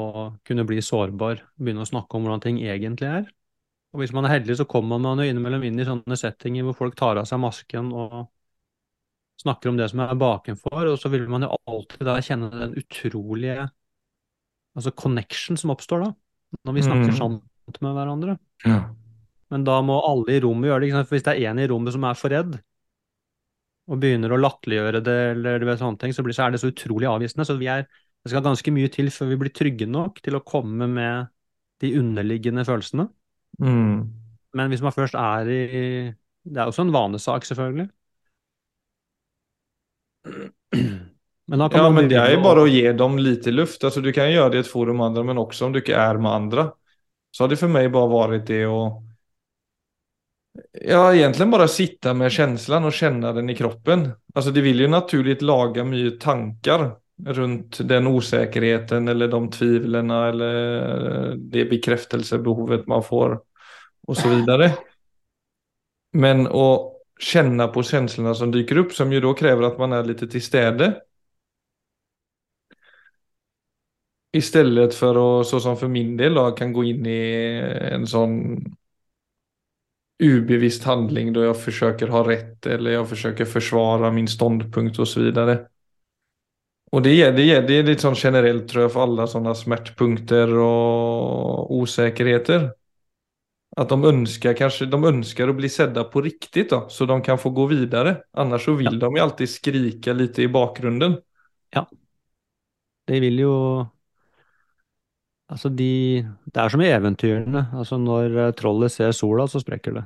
kunne 0.42 0.64
bli 0.66 0.80
sårbar, 0.82 1.44
begynne 1.60 1.84
å 1.84 1.88
snakke 1.88 2.16
om 2.16 2.26
hvordan 2.26 2.42
ting 2.42 2.58
egentlig 2.64 3.10
er. 3.20 3.28
Og 3.94 4.02
hvis 4.02 4.14
man 4.16 4.26
er 4.26 4.40
heldig, 4.40 4.56
så 4.58 4.66
kommer 4.66 4.98
man 4.98 5.22
jo 5.22 5.28
innimellom 5.30 5.62
inn 5.68 5.78
i 5.78 5.86
sånne 5.86 6.18
settinger 6.18 6.66
hvor 6.66 6.78
folk 6.80 6.98
tar 6.98 7.20
av 7.20 7.28
seg 7.30 7.38
masken 7.44 7.92
og 7.94 8.24
snakker 9.44 9.70
om 9.70 9.78
det 9.78 9.86
som 9.92 10.02
er 10.02 10.18
bakenfor, 10.18 10.90
og 10.90 10.98
så 10.98 11.10
vil 11.12 11.28
man 11.30 11.46
jo 11.46 11.54
alltid 11.70 12.06
da 12.08 12.18
kjenne 12.22 12.50
den 12.54 12.74
utrolige 12.80 13.68
altså 14.74 14.90
connection 14.98 15.58
som 15.58 15.70
oppstår 15.74 16.02
da, 16.02 16.10
når 16.66 16.76
vi 16.76 16.84
snakker 16.86 17.12
mm. 17.12 17.18
sånn 17.18 17.36
med 17.84 17.96
hverandre. 17.96 18.36
Ja. 18.64 18.78
Men 19.52 19.64
da 19.66 19.80
må 19.86 20.00
alle 20.02 20.36
i 20.36 20.40
rommet 20.42 20.70
gjøre 20.70 20.86
det. 20.86 20.92
For 21.04 21.16
Hvis 21.16 21.26
det 21.26 21.34
er 21.36 21.50
en 21.52 21.60
i 21.62 21.68
rommet 21.70 21.94
som 21.94 22.06
er 22.08 22.18
for 22.18 22.34
redd, 22.34 22.56
og 23.84 24.00
begynner 24.00 24.32
å 24.32 24.40
latterliggjøre 24.40 25.02
det, 25.04 25.18
eller 25.34 25.66
vet, 25.68 25.80
sånne 25.82 26.00
ting, 26.00 26.14
så, 26.16 26.24
blir, 26.24 26.36
så 26.36 26.46
er 26.46 26.54
det 26.54 26.62
så 26.62 26.70
utrolig 26.72 27.08
avvisende. 27.10 27.44
Så 27.44 27.56
er, 27.60 27.84
det 27.84 28.32
skal 28.32 28.44
ganske 28.44 28.72
mye 28.72 28.90
til 28.92 29.10
før 29.12 29.32
vi 29.32 29.40
blir 29.42 29.52
trygge 29.54 29.88
nok 29.90 30.22
til 30.24 30.38
å 30.38 30.44
komme 30.46 30.88
med 30.88 31.28
de 31.84 31.92
underliggende 31.98 32.64
følelsene. 32.64 33.08
Mm. 33.60 33.98
Men 34.56 34.72
hvis 34.72 34.82
man 34.82 34.94
først 34.94 35.14
er 35.18 35.50
i 35.50 35.64
Det 36.44 36.60
er 36.60 36.68
også 36.68 36.84
en 36.84 36.92
vanesak, 36.92 37.44
selvfølgelig. 37.48 37.88
Men 41.44 41.60
ja, 41.60 41.88
men 41.92 42.08
det 42.08 42.16
er 42.16 42.30
jo 42.34 42.40
bare 42.40 42.64
å 42.64 42.68
gi 42.68 42.82
dem 42.96 43.18
litt 43.20 43.46
luft. 43.52 43.84
Altså, 43.84 44.00
du 44.00 44.10
kan 44.16 44.30
gjøre 44.32 44.50
det 44.52 44.58
i 44.58 44.64
et 44.64 44.70
forum 44.70 44.96
med 45.00 45.10
andre, 45.10 45.24
men 45.28 45.40
også 45.40 45.66
om 45.66 45.74
du 45.74 45.82
ikke 45.82 45.96
er 46.00 46.20
med 46.20 46.32
andre 46.32 46.66
så 47.34 47.42
har 47.44 47.50
det 47.50 47.58
for 47.58 47.72
meg 47.72 47.90
bare 47.94 48.12
vært 48.14 48.46
det 48.52 48.62
å 48.70 48.78
Ja, 50.86 51.08
egentlig 51.14 51.48
bare 51.50 51.66
sitte 51.68 52.12
med 52.14 52.30
känslan 52.32 52.84
og 52.86 52.94
kjenne 52.94 53.32
den 53.34 53.50
i 53.50 53.56
kroppen. 53.58 54.04
Alltså 54.34 54.52
det 54.54 54.62
vil 54.62 54.84
jo 54.84 54.90
naturligt 54.90 55.42
lage 55.42 55.82
mye 55.84 56.12
tanker 56.22 56.92
rundt 57.26 57.80
den 57.88 58.06
osäkerheten 58.06 59.08
eller 59.08 59.28
de 59.28 59.40
tvivlene 59.50 60.20
eller 60.28 61.34
det 61.38 61.66
bekreftelsebehovet 61.70 62.86
man 62.90 63.02
får 63.02 63.38
og 64.06 64.18
så 64.18 64.30
videre. 64.30 64.70
Men 66.14 66.46
å 66.46 66.66
kjenne 67.20 67.66
på 67.74 67.82
känslorna 67.82 68.34
som 68.34 68.52
dyker 68.54 68.84
opp, 68.84 68.94
som 68.94 69.12
jo 69.12 69.22
da 69.24 69.34
krever 69.38 69.66
at 69.68 69.78
man 69.82 69.94
er 69.96 70.06
litt 70.06 70.22
til 70.22 70.42
stede, 70.42 70.92
Istället 74.34 74.94
för 74.94 75.40
att, 75.40 75.46
så 75.46 75.60
som 75.60 75.76
för 75.76 75.88
min 75.88 76.16
del, 76.16 76.34
då, 76.34 76.50
kan 76.50 76.72
gå 76.72 76.84
in 76.84 77.06
i 77.06 77.60
en 77.92 78.06
sån 78.06 78.58
ubevisst 80.22 80.84
handling 80.84 81.32
då 81.32 81.44
jag 81.44 81.60
försöker 81.60 82.08
ha 82.08 82.28
rätt 82.28 82.66
eller 82.66 82.90
jag 82.90 83.08
försöker 83.08 83.44
försvara 83.44 84.12
min 84.12 84.28
ståndpunkt 84.28 84.98
och 84.98 85.08
så 85.08 85.20
vidare. 85.20 85.66
Och 86.90 87.02
det 87.02 87.22
är, 87.22 87.32
det 87.32 87.42
är, 87.42 87.62
det 87.62 87.74
är 87.74 87.82
lite 87.82 88.02
sån 88.02 88.14
generellt 88.16 88.68
tror 88.68 88.82
jag 88.82 88.92
för 88.92 89.02
alla 89.02 89.26
sådana 89.26 89.54
smärtpunkter 89.54 90.54
och 90.54 91.74
osäkerheter. 91.74 92.72
Att 93.76 93.88
de 93.88 94.04
önskar, 94.04 94.54
kanske, 94.54 94.86
de 94.86 95.04
önskar 95.04 95.48
att 95.48 95.56
bli 95.56 95.68
sedda 95.68 96.04
på 96.04 96.22
riktigt 96.22 96.70
då, 96.70 96.88
så 96.88 97.06
de 97.06 97.22
kan 97.22 97.38
få 97.38 97.50
gå 97.50 97.66
vidare. 97.66 98.16
Annars 98.32 98.64
så 98.64 98.72
vill 98.72 98.88
ja. 98.92 98.98
de 98.98 99.16
ju 99.16 99.22
alltid 99.22 99.50
skrika 99.50 100.12
lite 100.12 100.42
i 100.42 100.48
bakgrunden. 100.48 101.16
Ja. 101.70 101.90
De 103.06 103.20
vil 103.20 103.38
ju 103.38 103.84
Altså 105.52 105.68
de, 105.68 106.24
det 106.48 106.60
er 106.60 106.72
som 106.72 106.80
i 106.80 106.90
eventyrene. 106.90 107.66
Altså 107.76 107.98
når 108.00 108.36
eh, 108.46 108.52
trollet 108.56 108.92
ser 108.92 109.12
sola, 109.16 109.46
så 109.50 109.60
sprekker 109.60 109.98
det. 109.98 110.04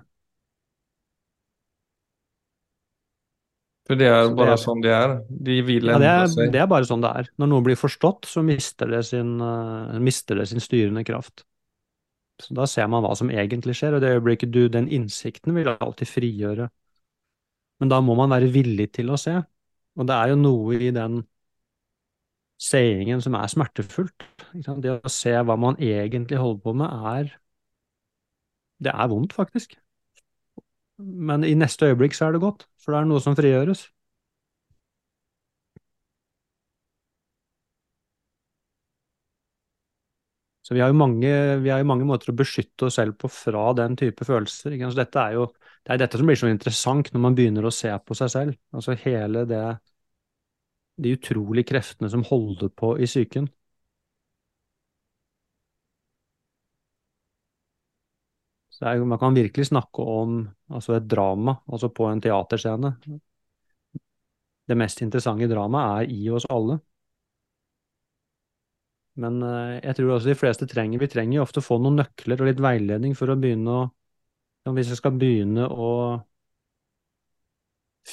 For 3.89 3.97
det 3.97 4.09
er 4.11 4.27
bare 4.37 4.53
det, 4.53 4.61
sånn 4.61 4.83
de 4.85 4.91
er? 4.93 5.15
De 5.49 5.55
vil 5.65 5.89
endre 5.89 6.09
ja, 6.09 6.25
seg? 6.29 6.51
Det 6.53 6.61
er 6.61 6.67
bare 6.69 6.85
sånn 6.85 7.05
det 7.05 7.13
er. 7.23 7.31
Når 7.41 7.49
noe 7.55 7.65
blir 7.65 7.79
forstått, 7.81 8.29
så 8.29 8.43
mister 8.45 8.91
det, 8.93 9.01
sin, 9.09 9.39
uh, 9.41 9.95
mister 10.05 10.37
det 10.37 10.45
sin 10.51 10.61
styrende 10.61 11.07
kraft. 11.09 11.47
Så 12.43 12.53
Da 12.55 12.67
ser 12.69 12.91
man 12.93 13.03
hva 13.03 13.15
som 13.17 13.33
egentlig 13.33 13.79
skjer, 13.79 13.97
og 13.97 14.05
det 14.05 14.13
øyeblikket 14.19 14.53
du 14.53 14.69
Den 14.69 14.91
innsikten 14.93 15.57
vil 15.57 15.73
alltid 15.73 16.11
frigjøre. 16.11 16.69
Men 17.81 17.95
da 17.95 18.03
må 18.05 18.19
man 18.19 18.35
være 18.35 18.53
villig 18.53 18.91
til 18.99 19.09
å 19.15 19.17
se. 19.17 19.39
Og 19.97 20.07
det 20.07 20.15
er 20.15 20.35
jo 20.35 20.39
noe 20.43 20.77
i 20.77 20.93
den 20.95 21.23
seingen 22.59 23.23
som 23.25 23.37
er 23.39 23.51
smertefullt. 23.51 24.25
Det 24.55 24.95
å 24.99 25.13
se 25.13 25.35
hva 25.47 25.57
man 25.61 25.79
egentlig 25.79 26.41
holder 26.41 26.65
på 26.65 26.75
med, 26.83 27.05
er 27.15 27.37
Det 28.79 28.93
er 28.95 29.09
vondt, 29.11 29.33
faktisk. 29.35 29.75
Men 30.99 31.45
i 31.47 31.55
neste 31.59 31.89
øyeblikk 31.91 32.15
så 32.15 32.29
er 32.29 32.33
det 32.37 32.43
godt, 32.43 32.67
for 32.79 32.95
det 32.95 33.01
er 33.01 33.09
noe 33.11 33.23
som 33.23 33.35
frigjøres. 33.39 33.89
Så 40.69 40.75
vi 40.77 40.83
har, 40.85 40.93
mange, 40.93 41.31
vi 41.65 41.71
har 41.73 41.81
jo 41.81 41.89
mange, 41.89 42.05
måter 42.05 42.29
å 42.29 42.37
beskytte 42.37 42.91
oss 42.91 42.99
selv 42.99 43.15
på 43.17 43.31
fra 43.33 43.71
den 43.79 43.95
type 43.97 44.27
følelser. 44.29 44.75
Dette 44.99 45.23
er 45.23 45.39
jo 45.39 45.47
det 45.87 45.95
er 45.95 46.01
dette 46.03 46.19
som 46.21 46.29
blir 46.29 46.37
så 46.37 46.51
interessant 46.53 47.09
når 47.15 47.23
man 47.25 47.37
begynner 47.39 47.65
å 47.65 47.73
se 47.73 47.89
på 48.05 48.17
seg 48.19 48.29
selv. 48.35 48.59
Altså 48.77 48.93
hele 49.01 49.47
det 49.49 49.63
de 50.99 51.15
utrolige 51.17 51.71
kreftene 51.73 52.11
som 52.13 52.25
holder 52.29 52.71
på 52.75 52.97
i 52.99 53.09
psyken. 53.09 53.49
Er, 58.81 59.05
Man 59.05 59.19
kan 59.19 59.35
virkelig 59.35 59.67
snakke 59.67 60.03
om 60.03 60.49
altså 60.71 60.95
et 60.97 61.09
drama, 61.11 61.57
altså 61.73 61.89
på 61.89 62.07
en 62.13 62.21
teaterscene. 62.23 62.95
det 64.69 64.77
mest 64.77 65.01
interessante 65.05 65.49
dramaet 65.51 66.05
er 66.09 66.15
i 66.15 66.29
oss 66.31 66.47
alle. 66.53 66.79
Men 69.19 69.41
eh, 69.43 69.79
jeg 69.83 69.97
tror 69.99 70.15
også 70.15 70.31
de 70.31 70.39
fleste 70.39 70.69
trenger 70.71 71.01
Vi 71.03 71.09
trenger 71.11 71.39
jo 71.39 71.45
ofte 71.45 71.63
å 71.63 71.67
få 71.67 71.79
noen 71.83 71.99
nøkler 72.03 72.43
og 72.43 72.51
litt 72.51 72.63
veiledning 72.63 73.17
for 73.19 73.33
å 73.33 73.39
begynne 73.41 73.79
å 73.81 74.75
Hvis 74.77 74.93
jeg 74.93 75.01
skal 75.01 75.17
begynne 75.19 75.67
å 75.67 75.91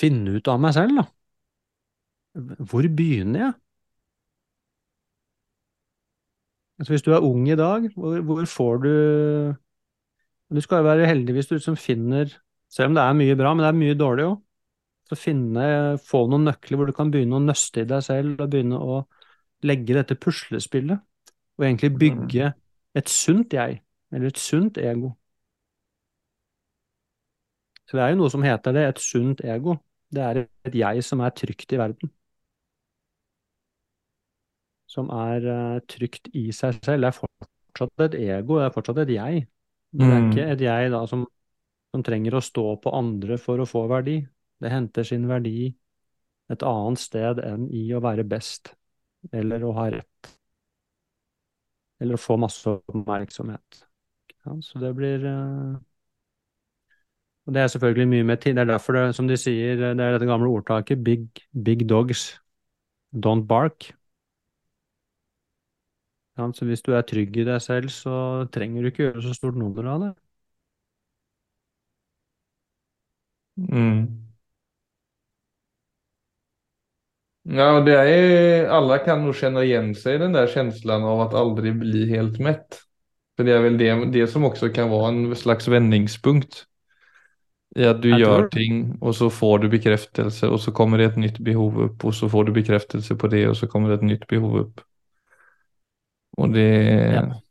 finne 0.02 0.36
ut 0.38 0.48
av 0.54 0.62
meg 0.62 0.76
selv, 0.78 0.98
da. 1.00 1.06
Hvor 2.36 2.88
begynner 2.98 3.40
jeg? 3.40 3.54
Altså 6.80 6.92
hvis 6.94 7.06
du 7.06 7.12
er 7.16 7.24
ung 7.24 7.48
i 7.48 7.56
dag, 7.56 7.88
hvor, 7.96 8.22
hvor 8.22 8.46
får 8.46 8.78
du 8.84 8.90
Du 10.54 10.62
skal 10.62 10.78
jo 10.82 10.90
være 10.90 11.08
heldig 11.08 11.34
hvis 11.34 11.48
du 11.48 11.56
liksom 11.56 11.78
finner 11.80 12.30
Selv 12.70 12.92
om 12.92 12.98
det 12.98 13.04
er 13.04 13.18
mye 13.18 13.38
bra, 13.40 13.54
men 13.54 13.64
det 13.64 13.70
er 13.70 13.80
mye 13.80 13.96
dårlig 13.96 14.26
òg. 14.26 14.40
Så 15.06 15.16
finne, 15.16 15.66
få 16.02 16.26
noen 16.28 16.48
nøkler 16.50 16.80
hvor 16.80 16.90
du 16.90 16.94
kan 16.98 17.12
begynne 17.14 17.38
å 17.38 17.44
nøste 17.44 17.84
i 17.84 17.88
deg 17.88 18.02
selv 18.04 18.42
og 18.42 18.50
begynne 18.52 18.80
å 18.82 18.98
legge 19.64 19.96
dette 19.96 20.18
puslespillet. 20.20 21.00
Og 21.56 21.68
egentlig 21.68 21.92
bygge 22.02 22.50
et 22.98 23.12
sunt 23.14 23.54
jeg, 23.54 23.78
eller 24.12 24.34
et 24.34 24.42
sunt 24.42 24.82
ego. 24.82 25.14
Så 27.86 27.98
det 28.00 28.04
er 28.04 28.14
jo 28.16 28.20
noe 28.24 28.34
som 28.34 28.44
heter 28.44 28.76
det, 28.76 28.86
et 28.90 29.04
sunt 29.06 29.46
ego. 29.46 29.78
Det 30.12 30.26
er 30.26 30.42
et 30.44 30.80
jeg 30.82 31.06
som 31.06 31.22
er 31.24 31.38
trygt 31.38 31.78
i 31.78 31.80
verden. 31.80 32.15
Som 34.96 35.12
er 35.12 35.46
uh, 35.50 35.80
trygt 35.92 36.30
i 36.34 36.48
seg 36.56 36.80
selv. 36.80 37.04
Det 37.04 37.12
er 37.12 37.18
fortsatt 37.20 38.06
et 38.08 38.20
ego, 38.24 38.60
det 38.60 38.70
er 38.70 38.76
fortsatt 38.76 39.02
et 39.04 39.16
jeg. 39.16 39.46
Men 39.96 40.08
det 40.08 40.16
er 40.16 40.30
ikke 40.30 40.46
et 40.54 40.64
jeg 40.66 40.92
da 40.92 41.02
som, 41.08 41.26
som 41.96 42.04
trenger 42.04 42.36
å 42.36 42.44
stå 42.44 42.66
på 42.84 42.94
andre 42.96 43.40
for 43.40 43.62
å 43.62 43.68
få 43.70 43.86
verdi. 43.92 44.20
Det 44.64 44.72
henter 44.72 45.08
sin 45.08 45.28
verdi 45.30 45.70
et 46.52 46.64
annet 46.64 47.02
sted 47.02 47.42
enn 47.44 47.68
i 47.74 47.88
å 47.96 48.02
være 48.04 48.26
best, 48.28 48.74
eller 49.34 49.64
å 49.66 49.74
ha 49.76 49.90
rett. 49.96 50.32
Eller 52.04 52.18
å 52.18 52.22
få 52.22 52.38
masse 52.40 52.70
oppmerksomhet. 52.70 53.84
Ja, 54.46 54.56
så 54.62 54.80
det 54.84 54.92
blir 54.98 55.24
uh, 55.26 55.76
og 57.46 57.54
det 57.54 57.62
er 57.62 57.68
selvfølgelig 57.68 58.08
mye 58.10 58.24
med 58.24 58.42
tid. 58.42 58.56
Det 58.58 58.64
er 58.66 58.72
derfor 58.74 58.94
det, 58.98 59.16
som 59.16 59.28
de 59.28 59.38
sier, 59.38 59.78
det 59.78 60.02
er 60.02 60.16
dette 60.16 60.26
gamle 60.26 60.50
ordtaket 60.50 61.04
big, 61.04 61.28
big 61.54 61.86
dogs 61.90 62.42
don't 63.14 63.46
bark. 63.48 63.92
Ja, 66.38 66.52
så 66.54 66.66
hvis 66.68 66.82
du 66.84 66.92
er 66.96 67.02
trygg 67.08 67.38
i 67.38 67.46
deg 67.48 67.62
selv, 67.64 67.90
så 67.90 68.16
trenger 68.52 68.82
du 68.82 68.88
ikke 68.92 69.04
gjøre 69.08 69.24
så 69.24 69.34
stort 69.38 69.56
nummer 69.60 69.88
av 69.94 70.02
det. 70.06 70.14
Mm. 73.58 74.26
Ja, 77.44 77.80
det 77.82 77.94
är, 78.00 78.68
alla 78.68 78.98
kan 78.98 79.26
nog 79.26 79.36
känna 79.36 79.64
igen 79.64 79.96
sig 79.96 80.16
i 80.16 80.18
den 80.18 80.34
där 80.34 80.48
känslan 80.48 81.04
av 81.04 81.22
att 81.22 81.34
aldrig 81.34 81.76
bli 81.80 82.10
helt 82.10 82.40
mätt. 82.40 82.82
För 83.38 83.44
det 83.44 83.52
är 83.54 83.62
väl 83.62 83.78
det, 83.78 84.06
det 84.06 84.28
som 84.28 84.44
också 84.44 84.70
kan 84.70 84.90
vara 84.90 85.08
en 85.10 85.36
slags 85.36 85.68
vändningspunkt. 85.68 86.66
I 87.76 87.86
att 87.86 88.02
du 88.02 88.10
Jag 88.10 88.20
gör 88.20 88.40
tror- 88.40 88.50
ting 88.50 88.98
och 89.02 89.16
så 89.16 89.30
får 89.30 89.60
du 89.60 89.70
bekräftelse 89.70 90.48
och 90.48 90.62
så 90.62 90.72
kommer 90.72 90.98
det 90.98 91.06
ett 91.06 91.18
nytt 91.18 91.40
behov 91.40 91.82
upp 91.82 92.06
och 92.06 92.16
så 92.16 92.30
får 92.30 92.44
du 92.44 92.52
bekräftelse 92.52 93.16
på 93.16 93.28
det 93.28 93.48
och 93.48 93.58
så 93.58 93.68
kommer 93.68 93.90
det 93.90 93.96
ett 93.96 94.02
nytt 94.02 94.28
behov 94.28 94.58
upp. 94.58 94.82
Och 96.38 96.50
det, 96.50 96.70
Ja. 97.14 97.42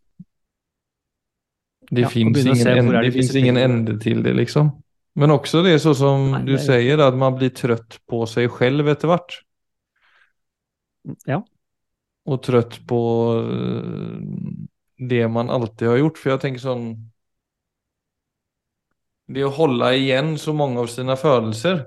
det 1.91 2.01
Ja, 2.01 2.09
fins 2.09 2.39
ingen, 2.47 2.67
er 2.67 2.83
det 2.83 3.03
det 3.07 3.13
finns 3.13 3.35
ingen 3.35 3.57
ende 3.57 3.99
til 4.01 4.23
det 4.23 4.35
liksom. 4.35 4.71
Men 5.15 5.31
også 5.31 5.63
det 5.63 5.79
så 5.81 5.95
som 5.95 6.31
Nei, 6.33 6.43
du 6.45 6.57
sier, 6.59 6.99
at 6.99 7.15
man 7.15 7.37
blir 7.39 7.51
trøtt 7.55 8.01
på 8.11 8.25
seg 8.27 8.51
selv 8.51 8.89
etter 8.91 9.09
hvert. 9.09 9.37
Ja. 11.29 11.43
Og 12.27 12.41
trøtt 12.43 12.81
på 12.89 13.01
eh, 13.39 15.09
det 15.09 15.25
man 15.31 15.51
alltid 15.53 15.89
har 15.89 16.01
gjort. 16.01 16.19
For 16.19 16.35
jeg 16.35 16.41
tenker 16.47 16.65
sånn 16.65 16.87
Det 19.27 19.45
å 19.45 19.53
holde 19.57 19.89
igjen 19.97 20.35
så 20.37 20.53
mange 20.53 20.83
av 20.83 20.91
sine 20.93 21.15
følelser 21.17 21.87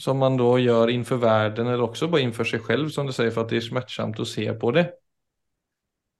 Som 0.00 0.20
man 0.22 0.38
da 0.40 0.54
gjør 0.60 0.92
innenfor 0.92 1.20
verden, 1.20 1.68
eller 1.68 1.88
også 1.88 2.08
bare 2.12 2.22
innenfor 2.24 2.48
seg 2.48 2.64
selv, 2.68 2.88
som 2.92 3.08
du 3.08 3.12
sier, 3.16 3.32
for 3.32 3.44
at 3.44 3.52
det 3.52 3.62
er 3.62 3.66
smärtsamt 3.68 4.20
å 4.20 4.28
se 4.28 4.44
på 4.60 4.72
det. 4.76 4.90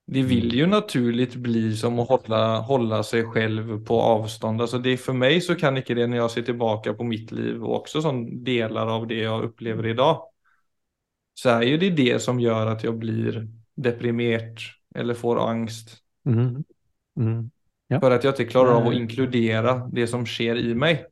Det 0.08 0.22
vill 0.22 0.54
ju 0.54 0.66
naturligt 0.66 1.34
bli 1.34 1.76
som 1.76 1.98
att 1.98 2.08
hålla, 2.08 2.60
hålla 2.60 3.02
sig 3.02 3.24
själv 3.24 3.84
på 3.84 4.00
avstånd. 4.00 4.60
Alltså 4.60 4.78
det 4.78 4.96
för 4.96 5.12
mig 5.12 5.40
så 5.40 5.54
kan 5.54 5.76
inte 5.76 5.94
det 5.94 6.06
när 6.06 6.16
jag 6.16 6.30
ser 6.30 6.42
tillbaka 6.42 6.94
på 6.94 7.04
mitt 7.04 7.32
liv 7.32 7.64
och 7.64 7.76
också 7.76 8.02
som 8.02 8.44
delar 8.44 8.86
av 8.86 9.06
det 9.06 9.18
jag 9.18 9.44
upplever 9.44 9.86
idag. 9.86 10.22
Så 11.34 11.48
är 11.48 11.62
ju 11.62 11.78
det 11.78 11.90
det 11.90 12.22
som 12.22 12.40
gör 12.40 12.66
att 12.66 12.84
jag 12.84 12.98
blir 12.98 13.48
deprimerad 13.74 14.58
eller 14.94 15.14
får 15.14 15.50
angst. 15.50 16.02
Mm. 16.26 16.64
Mm. 17.16 17.50
Ja. 17.86 18.00
För 18.00 18.10
att 18.10 18.24
jag 18.24 18.32
inte 18.32 18.44
klarar 18.44 18.72
av 18.72 18.82
att 18.82 18.92
Nej. 18.92 19.02
inkludera 19.02 19.88
det 19.92 20.06
som 20.06 20.26
sker 20.26 20.56
i 20.56 20.74
mig. 20.74 21.06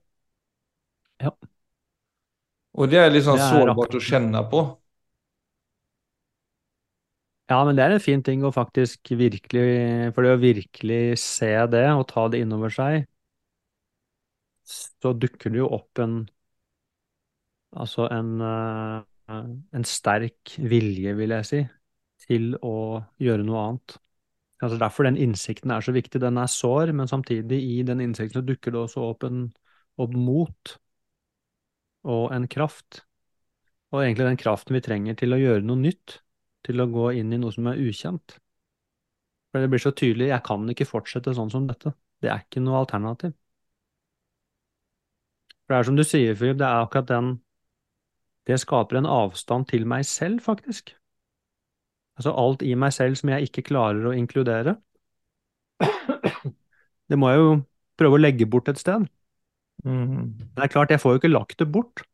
Ja. 1.19 1.37
Och 2.73 2.89
det 2.89 2.99
är 2.99 3.11
liksom 3.11 3.37
Det 3.37 3.43
är 3.43 3.61
sårbart 3.61 3.95
å 3.95 3.97
att 3.97 4.03
känna 4.03 4.43
på. 4.43 4.79
Ja, 7.51 7.59
men 7.69 7.77
det 7.77 7.85
er 7.85 7.93
en 7.93 8.01
fin 8.03 8.23
ting 8.25 8.45
å 8.47 8.53
faktisk 8.55 9.11
virkelig 9.21 9.65
For 10.17 10.25
det 10.25 10.33
å 10.33 10.41
virkelig 10.41 11.01
se 11.21 11.51
det 11.73 11.85
og 11.93 12.07
ta 12.13 12.25
det 12.33 12.41
innover 12.45 12.73
seg, 12.73 13.05
så 14.65 15.13
dukker 15.13 15.53
det 15.53 15.61
jo 15.61 15.71
opp 15.77 16.01
en 16.05 16.23
Altså 17.75 18.07
en, 18.15 18.41
eh, 18.41 19.41
en 19.75 19.85
sterk 19.89 20.55
vilje, 20.59 21.15
vil 21.19 21.35
jeg 21.35 21.47
si, 21.49 21.61
til 22.29 22.53
å 22.63 23.03
gjøre 23.19 23.47
noe 23.47 23.63
annet. 23.65 23.97
Altså 24.63 24.79
Derfor 24.79 25.09
den 25.09 25.19
innsikten 25.21 25.73
er 25.75 25.83
så 25.83 25.93
viktig. 25.93 26.21
Den 26.23 26.39
er 26.39 26.47
sår, 26.51 26.93
men 26.95 27.11
samtidig 27.11 27.59
i 27.59 27.83
den 27.83 28.01
innsikten 28.05 28.47
dukker 28.47 28.73
det 28.75 28.81
også 28.85 29.09
opp 29.11 29.27
en 29.27 29.49
opp 29.99 30.15
mot 30.15 30.77
og 32.05 32.33
en 32.37 32.47
kraft. 32.51 33.03
Og 33.93 34.05
egentlig 34.05 34.29
den 34.29 34.41
kraften 34.41 34.77
vi 34.77 34.83
trenger 34.85 35.19
til 35.19 35.35
å 35.35 35.41
gjøre 35.41 35.67
noe 35.67 35.83
nytt, 35.83 36.21
til 36.65 36.81
å 36.83 36.89
gå 36.91 37.11
inn 37.21 37.33
i 37.35 37.39
noe 37.41 37.53
som 37.55 37.69
er 37.71 37.81
ukjent. 37.81 38.39
For 39.53 39.63
det 39.63 39.71
blir 39.71 39.83
så 39.83 39.93
tydelig, 39.95 40.33
jeg 40.33 40.45
kan 40.47 40.67
ikke 40.71 40.89
fortsette 40.89 41.35
sånn 41.37 41.53
som 41.53 41.69
dette. 41.69 41.95
Det 42.23 42.31
er 42.33 42.43
ikke 42.43 42.63
noe 42.65 42.81
alternativ. 42.83 43.35
For 45.65 45.75
det 45.75 45.79
er 45.79 45.89
som 45.89 45.99
du 45.99 46.05
sier, 46.05 46.37
Filip, 46.37 46.59
det 46.61 46.67
er 46.69 46.85
akkurat 46.85 47.09
den 47.09 47.33
Det 48.45 48.59
skaper 48.61 48.99
en 48.99 49.09
avstand 49.09 49.71
til 49.71 49.87
meg 49.89 50.05
selv, 50.05 50.43
faktisk. 50.45 50.93
Altså 52.19 52.35
alt 52.37 52.63
i 52.63 52.75
meg 52.77 52.93
selv 52.93 53.17
som 53.17 53.31
jeg 53.33 53.49
ikke 53.49 53.65
klarer 53.71 54.11
å 54.11 54.13
inkludere. 54.13 54.77
Det 57.09 57.17
må 57.21 57.31
jeg 57.33 57.41
jo 57.41 57.55
prøve 58.01 58.19
å 58.19 58.21
legge 58.21 58.47
bort 58.51 58.69
et 58.69 58.81
sted. 58.81 59.07
Mm. 59.85 60.35
Det 60.57 60.67
er 60.67 60.73
klart, 60.73 60.93
jeg 60.93 61.01
får 61.01 61.15
jo 61.15 61.23
ikke 61.23 61.33
lagt 61.33 61.59
det 61.61 61.71
bort. 61.73 62.05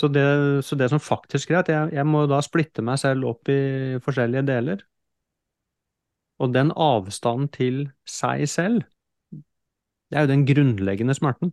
Så 0.00 0.08
det, 0.08 0.24
så 0.64 0.76
det 0.80 0.88
som 0.88 1.02
faktisk 1.02 1.50
er, 1.50 1.58
at 1.60 1.68
jeg, 1.68 1.90
jeg 1.98 2.08
må 2.08 2.24
da 2.30 2.38
splitte 2.44 2.84
meg 2.84 2.96
selv 3.02 3.26
opp 3.34 3.50
i 3.52 3.60
forskjellige 4.00 4.46
deler. 4.48 4.84
Og 6.40 6.54
den 6.54 6.72
avstanden 6.72 7.50
til 7.52 7.82
seg 8.08 8.46
selv, 8.48 8.86
det 10.08 10.16
er 10.16 10.24
jo 10.24 10.32
den 10.32 10.46
grunnleggende 10.48 11.14
smerten. 11.18 11.52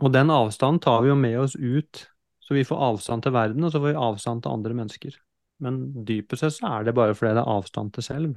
Og 0.00 0.12
den 0.12 0.32
avstanden 0.32 0.80
tar 0.84 1.02
vi 1.04 1.12
jo 1.12 1.18
med 1.20 1.36
oss 1.42 1.58
ut, 1.60 2.06
så 2.40 2.56
vi 2.56 2.64
får 2.64 2.82
avstand 2.88 3.26
til 3.26 3.36
verden, 3.36 3.64
og 3.64 3.72
så 3.72 3.82
får 3.82 3.92
vi 3.92 4.04
avstand 4.08 4.42
til 4.44 4.56
andre 4.56 4.78
mennesker. 4.80 5.20
Men 5.60 5.78
dypest 6.08 6.44
sett 6.44 6.56
så 6.56 6.72
er 6.78 6.88
det 6.88 6.96
bare 6.96 7.16
fordi 7.16 7.34
det 7.36 7.44
er 7.44 7.52
avstand 7.52 7.92
til 7.96 8.04
selv. 8.04 8.34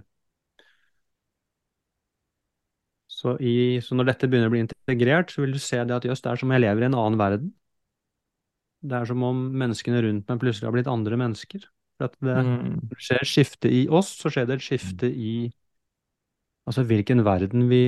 Så, 3.10 3.36
i, 3.44 3.80
så 3.84 3.96
når 3.98 4.12
dette 4.12 4.28
begynner 4.32 4.52
å 4.52 4.54
bli 4.54 4.62
integrert, 4.64 5.32
så 5.32 5.44
vil 5.44 5.56
du 5.56 5.60
se 5.60 5.82
det 5.84 5.96
at 5.96 6.06
jøss, 6.08 6.22
det 6.24 6.32
er 6.32 6.40
som 6.40 6.52
om 6.52 6.56
jeg 6.56 6.64
lever 6.64 6.86
i 6.86 6.88
en 6.88 7.00
annen 7.00 7.20
verden. 7.20 7.50
Det 8.82 8.96
er 8.96 9.06
som 9.10 9.24
om 9.28 9.40
menneskene 9.60 10.02
rundt 10.06 10.30
meg 10.32 10.40
plutselig 10.42 10.70
har 10.70 10.76
blitt 10.76 10.92
andre 10.92 11.18
mennesker. 11.20 11.66
For 12.00 12.08
at 12.10 12.16
det 12.24 12.38
Mm. 12.46 12.90
skjer 12.98 13.22
et 13.22 13.28
skifte 13.28 13.72
i 13.72 13.88
oss, 13.90 14.14
så 14.22 14.32
skjer 14.32 14.48
det 14.48 14.60
et 14.60 14.68
skifte 14.68 15.08
i 15.12 15.52
altså 16.70 16.84
hvilken 16.88 17.24
verden 17.28 17.66
vi, 17.72 17.82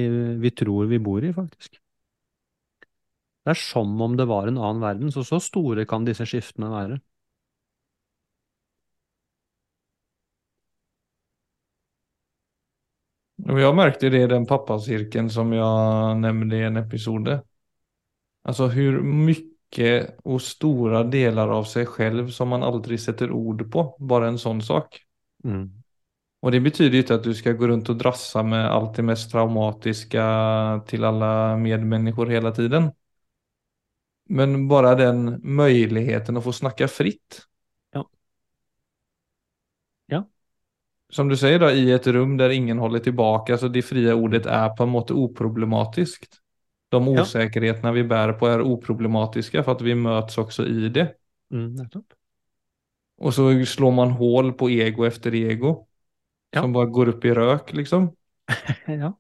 vi 0.44 0.52
tror 0.62 0.90
vi 0.92 1.00
bor 1.00 1.24
i, 1.24 1.32
faktisk. 1.38 1.80
Det 3.46 3.52
er 3.54 3.60
som 3.60 3.92
om 4.06 4.16
det 4.18 4.26
var 4.32 4.50
en 4.50 4.58
annen 4.58 4.82
verden, 4.82 5.12
så 5.14 5.24
så 5.30 5.40
store 5.50 5.86
kan 5.94 6.06
disse 6.10 6.26
skiftene 6.34 6.74
være. 6.74 7.00
jeg 13.48 13.60
jag 13.62 13.76
märkte 13.76 14.10
det 14.10 14.22
i 14.24 14.28
den 14.30 14.46
pappasirkelen 14.46 15.30
som 15.30 15.54
jeg 15.54 16.18
nevnte 16.22 16.56
i 16.60 16.64
en 16.68 16.78
episode. 16.78 17.42
Altså 18.46 18.68
hvor 18.74 19.02
mycket 19.04 19.51
och 20.24 20.42
stora 20.42 21.04
delar 21.04 21.48
av 21.48 21.64
sig 21.64 21.86
själv 21.86 22.30
som 22.30 22.48
man 22.48 22.64
aldrig 22.64 23.00
sätter 23.00 23.32
ord 23.32 23.72
på. 23.72 23.96
Bara 24.00 24.28
en 24.28 24.40
sån 24.40 24.62
sak. 24.62 25.02
Mm. 25.44 25.82
Och 26.40 26.52
det 26.52 26.60
betyder 26.60 26.94
ju 26.94 27.00
inte 27.00 27.16
att 27.16 27.24
du 27.24 27.34
ska 27.34 27.52
gå 27.52 27.68
runt 27.68 27.90
och 27.90 27.96
drassa 27.96 28.44
med 28.44 28.72
allt 28.72 28.96
det 28.96 29.04
mest 29.04 29.32
traumatiska 29.32 30.84
till 30.88 31.04
alla 31.04 31.58
medmänniskor 31.58 32.26
hela 32.28 32.52
tiden. 32.52 32.92
Men 34.30 34.68
bara 34.68 34.96
den 34.96 35.42
möjligheten 35.44 36.38
att 36.38 36.44
få 36.44 36.54
snacka 36.54 36.88
fritt. 36.88 37.42
Ja. 37.92 38.10
Ja. 40.06 40.30
Som 41.10 41.30
du 41.30 41.38
säger 41.38 41.60
då, 41.60 41.72
i 41.72 41.92
ett 41.92 42.08
rum 42.08 42.38
där 42.38 42.50
ingen 42.50 42.80
håller 42.80 43.00
tillbaka, 43.00 43.58
så 43.58 43.68
det 43.68 43.82
fria 43.82 44.16
ordet 44.16 44.46
är 44.46 44.70
på 44.70 44.84
en 44.84 44.90
måte 44.90 45.14
oproblematiskt. 45.14 46.41
De 46.92 47.08
Ja. 47.08 47.92
vi 47.92 48.04
bär 48.04 48.34
på 48.34 48.48
är 48.48 48.62
oproblematiska 48.62 49.64
för 49.64 49.72
att 49.72 49.82
vi 49.82 49.96
möts 49.96 50.38
också 50.38 50.68
i 50.68 50.90
det. 50.90 51.14
Mm. 51.54 51.76
Och 53.18 53.34
så 53.34 53.66
slår 53.66 53.92
man 53.92 54.12
hål 54.12 54.54
på 54.54 54.70
ego 54.70 55.06
efter 55.06 55.36
ego. 55.36 55.88
Ja. 56.50 56.62
Som 56.62 56.74
bara 56.74 56.86
går 56.86 57.08
upp 57.08 57.26
i 57.26 57.34
rök 57.34 57.74
liksom. 57.74 58.16
ja. 58.86 59.18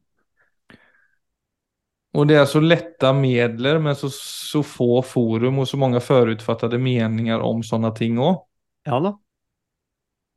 Och 2.13 2.27
det 2.27 2.35
är 2.35 2.45
så 2.45 2.59
lätta 2.59 3.13
medler 3.13 3.79
men 3.79 3.95
så, 3.95 4.09
så 4.11 4.63
få 4.63 5.01
forum 5.01 5.59
och 5.59 5.67
så 5.67 5.77
många 5.77 5.99
förutfattade 5.99 6.77
meningar 6.77 7.39
om 7.39 7.63
sådana 7.63 7.91
ting 7.91 8.19
också. 8.19 8.47
ja 8.83 8.99
da. 8.99 9.19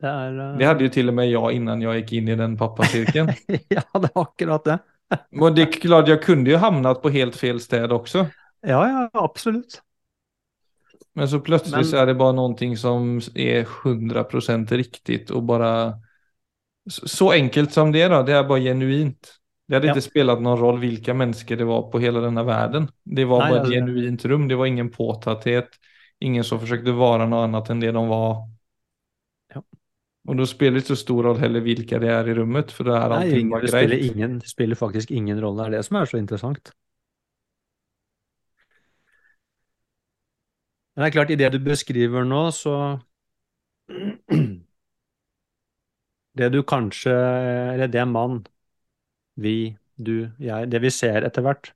Det 0.01 0.09
er 0.09 0.53
uh... 0.53 0.59
Det 0.59 0.65
hade 0.65 0.85
ju 0.85 0.89
till 0.91 1.09
och 1.09 1.15
med 1.15 1.31
jag 1.31 1.53
innan 1.53 1.81
jag 1.81 1.97
gick 1.97 2.13
in 2.13 2.29
i 2.29 2.37
den 2.37 2.57
pappacirkeln. 2.61 3.29
Ja, 3.69 3.83
det 4.01 4.11
er 4.15 4.21
akkurat 4.23 4.65
det. 4.65 4.79
och 5.41 5.55
det 5.55 5.63
är 5.63 5.73
klart, 5.73 6.09
jag 6.09 6.23
kunde 6.23 6.51
ju 6.51 6.57
hamnat 6.57 7.03
på 7.03 7.09
helt 7.11 7.37
fel 7.37 7.61
städ 7.61 7.93
också. 7.93 8.27
Ja, 8.61 8.89
ja, 8.89 9.11
absolutt. 9.13 9.83
Men 11.15 11.29
så 11.29 11.41
plötsligt 11.41 11.75
Men- 11.75 11.85
så 11.85 11.97
är 11.97 12.07
det 12.07 12.15
bara 12.15 12.33
någonting 12.33 12.77
som 12.77 13.21
är 13.35 13.65
100% 13.65 14.73
riktigt 14.73 15.31
och 15.31 15.43
bara 15.43 15.93
så 16.91 17.31
enkelt 17.33 17.73
som 17.73 17.93
det 17.93 18.03
är 18.03 18.11
då, 18.11 18.23
det 18.23 18.33
är 18.33 18.45
bara 18.45 18.59
genuint. 18.61 19.35
Det 19.69 19.75
hadde 19.75 19.87
Ja. 19.87 19.93
ikke 19.95 20.01
spilt 20.05 20.41
noen 20.45 20.59
rolle 20.61 20.79
hvilke 20.83 21.15
mennesker 21.15 21.57
det 21.57 21.65
var 21.65 21.91
på 21.91 21.99
hele 21.99 22.21
denne 22.21 22.43
verden. 22.45 22.89
Det 23.05 23.25
var 23.25 23.41
bare 23.41 23.63
et 23.63 23.71
genuint 23.73 24.25
rum, 24.25 24.49
det 24.49 24.57
var 24.57 24.67
ingen 24.67 24.91
påtatthet, 24.91 25.69
ingen 26.21 26.45
som 26.45 26.61
forsøkte 26.61 26.93
å 26.93 26.99
være 27.01 27.29
noe 27.29 27.45
annet 27.47 27.71
enn 27.71 27.81
det 27.81 27.93
de 27.97 28.03
var. 28.09 28.43
Ja. 30.29 30.35
det 30.41 30.47
spiller 30.49 30.81
ikke 30.81 30.93
så 30.95 30.97
stor 31.01 31.23
rolle 31.29 31.41
heller 31.45 31.61
hvilke 31.65 31.99
det 32.01 32.11
er 32.13 32.29
i 32.29 32.35
rummet, 32.39 32.73
for 32.73 32.89
det 32.89 32.95
er 32.97 33.13
Nei, 33.13 33.21
allting 33.21 33.51
bara 33.53 33.65
det 33.65 33.71
spiller, 33.73 33.97
greit. 33.99 34.09
ingen, 34.09 34.35
det 34.43 34.49
spiller 34.51 34.77
faktisk 34.83 35.11
ingen 35.21 35.41
rolle. 35.47 35.63
Det 35.63 35.67
er 35.67 35.77
det 35.79 35.85
som 35.89 35.97
er 36.03 36.11
så 36.13 36.21
interessant. 36.21 36.75
Men 40.95 41.03
det 41.05 41.09
er 41.09 41.15
klart, 41.17 41.31
i 41.35 41.39
det 41.41 41.51
du 41.55 41.59
beskriver 41.65 42.25
nå, 42.29 42.43
så 42.55 42.75
Det 46.39 46.49
du 46.53 46.63
kanskje 46.63 47.13
Eller 47.75 47.89
det 47.89 48.05
mann, 48.09 48.45
vi, 49.37 49.77
du, 49.97 50.31
jeg 50.41 50.71
Det 50.73 50.81
vi 50.83 50.91
ser 50.91 51.27
etter 51.29 51.43
hvert, 51.47 51.73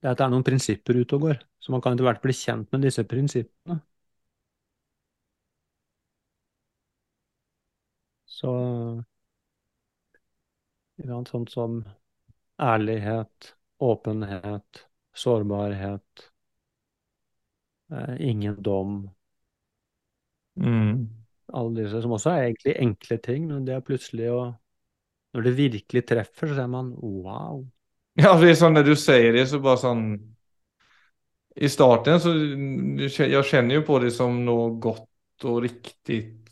det 0.00 0.08
er 0.08 0.14
at 0.14 0.20
det 0.20 0.24
er 0.26 0.32
noen 0.34 0.46
prinsipper 0.46 0.98
ute 1.00 1.18
og 1.18 1.26
går. 1.26 1.38
Så 1.62 1.72
man 1.74 1.82
kan 1.84 1.96
etter 1.96 2.06
hvert 2.08 2.22
bli 2.24 2.36
kjent 2.36 2.72
med 2.72 2.84
disse 2.86 3.04
prinsippene. 3.10 3.80
Så 8.36 8.52
Sånt 11.26 11.50
som 11.50 11.84
ærlighet, 12.62 13.54
åpenhet, 13.78 14.86
sårbarhet, 15.14 16.30
eh, 17.92 18.16
ingen 18.28 18.62
dom. 18.62 19.10
Mm. 20.60 21.08
Alle 21.52 21.82
disse 21.82 22.00
som 22.02 22.14
også 22.16 22.32
er 22.32 22.46
egentlig 22.46 22.76
enkle 22.80 23.18
ting, 23.22 23.48
men 23.50 23.66
det 23.66 23.76
er 23.76 23.84
plutselig 23.84 24.30
å 24.32 24.46
Når 25.36 25.44
det 25.44 25.56
virkelig 25.58 26.00
treffer, 26.08 26.48
så 26.48 26.54
ser 26.56 26.68
man 26.72 26.94
wow. 26.96 27.58
Ja, 28.22 28.32
det 28.40 28.54
er 28.54 28.56
sånn 28.56 28.72
når 28.72 28.86
du 28.88 28.94
sier 28.96 29.34
det 29.36 29.44
så 29.50 29.60
bare 29.60 29.82
sånn 29.82 30.04
I 31.60 31.68
starten 31.68 32.22
så 32.22 32.32
jeg 32.32 33.44
kjenner 33.50 33.78
jo 33.78 33.84
på 33.84 33.98
det 34.00 34.14
som 34.16 34.38
noe 34.46 34.70
godt 34.80 35.44
og 35.44 35.60
riktigt 35.66 36.45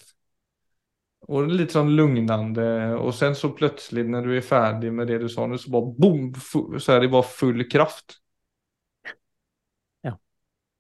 och 1.28 1.46
lite 1.48 1.72
sån 1.72 1.96
lugnande 1.96 2.94
och 2.94 3.14
sen 3.14 3.34
så 3.34 3.48
plötsligt 3.50 4.06
när 4.10 4.22
du 4.22 4.36
är 4.36 4.40
färdig 4.40 4.92
med 4.92 5.06
det 5.06 5.18
du 5.18 5.28
sa 5.28 5.46
nu 5.46 5.58
så 5.58 5.70
bara 5.70 5.94
boom 5.98 6.34
så 6.80 6.92
är 6.92 7.00
det 7.00 7.08
bara 7.08 7.22
full 7.22 7.70
kraft. 7.70 8.04
Ja. 10.00 10.18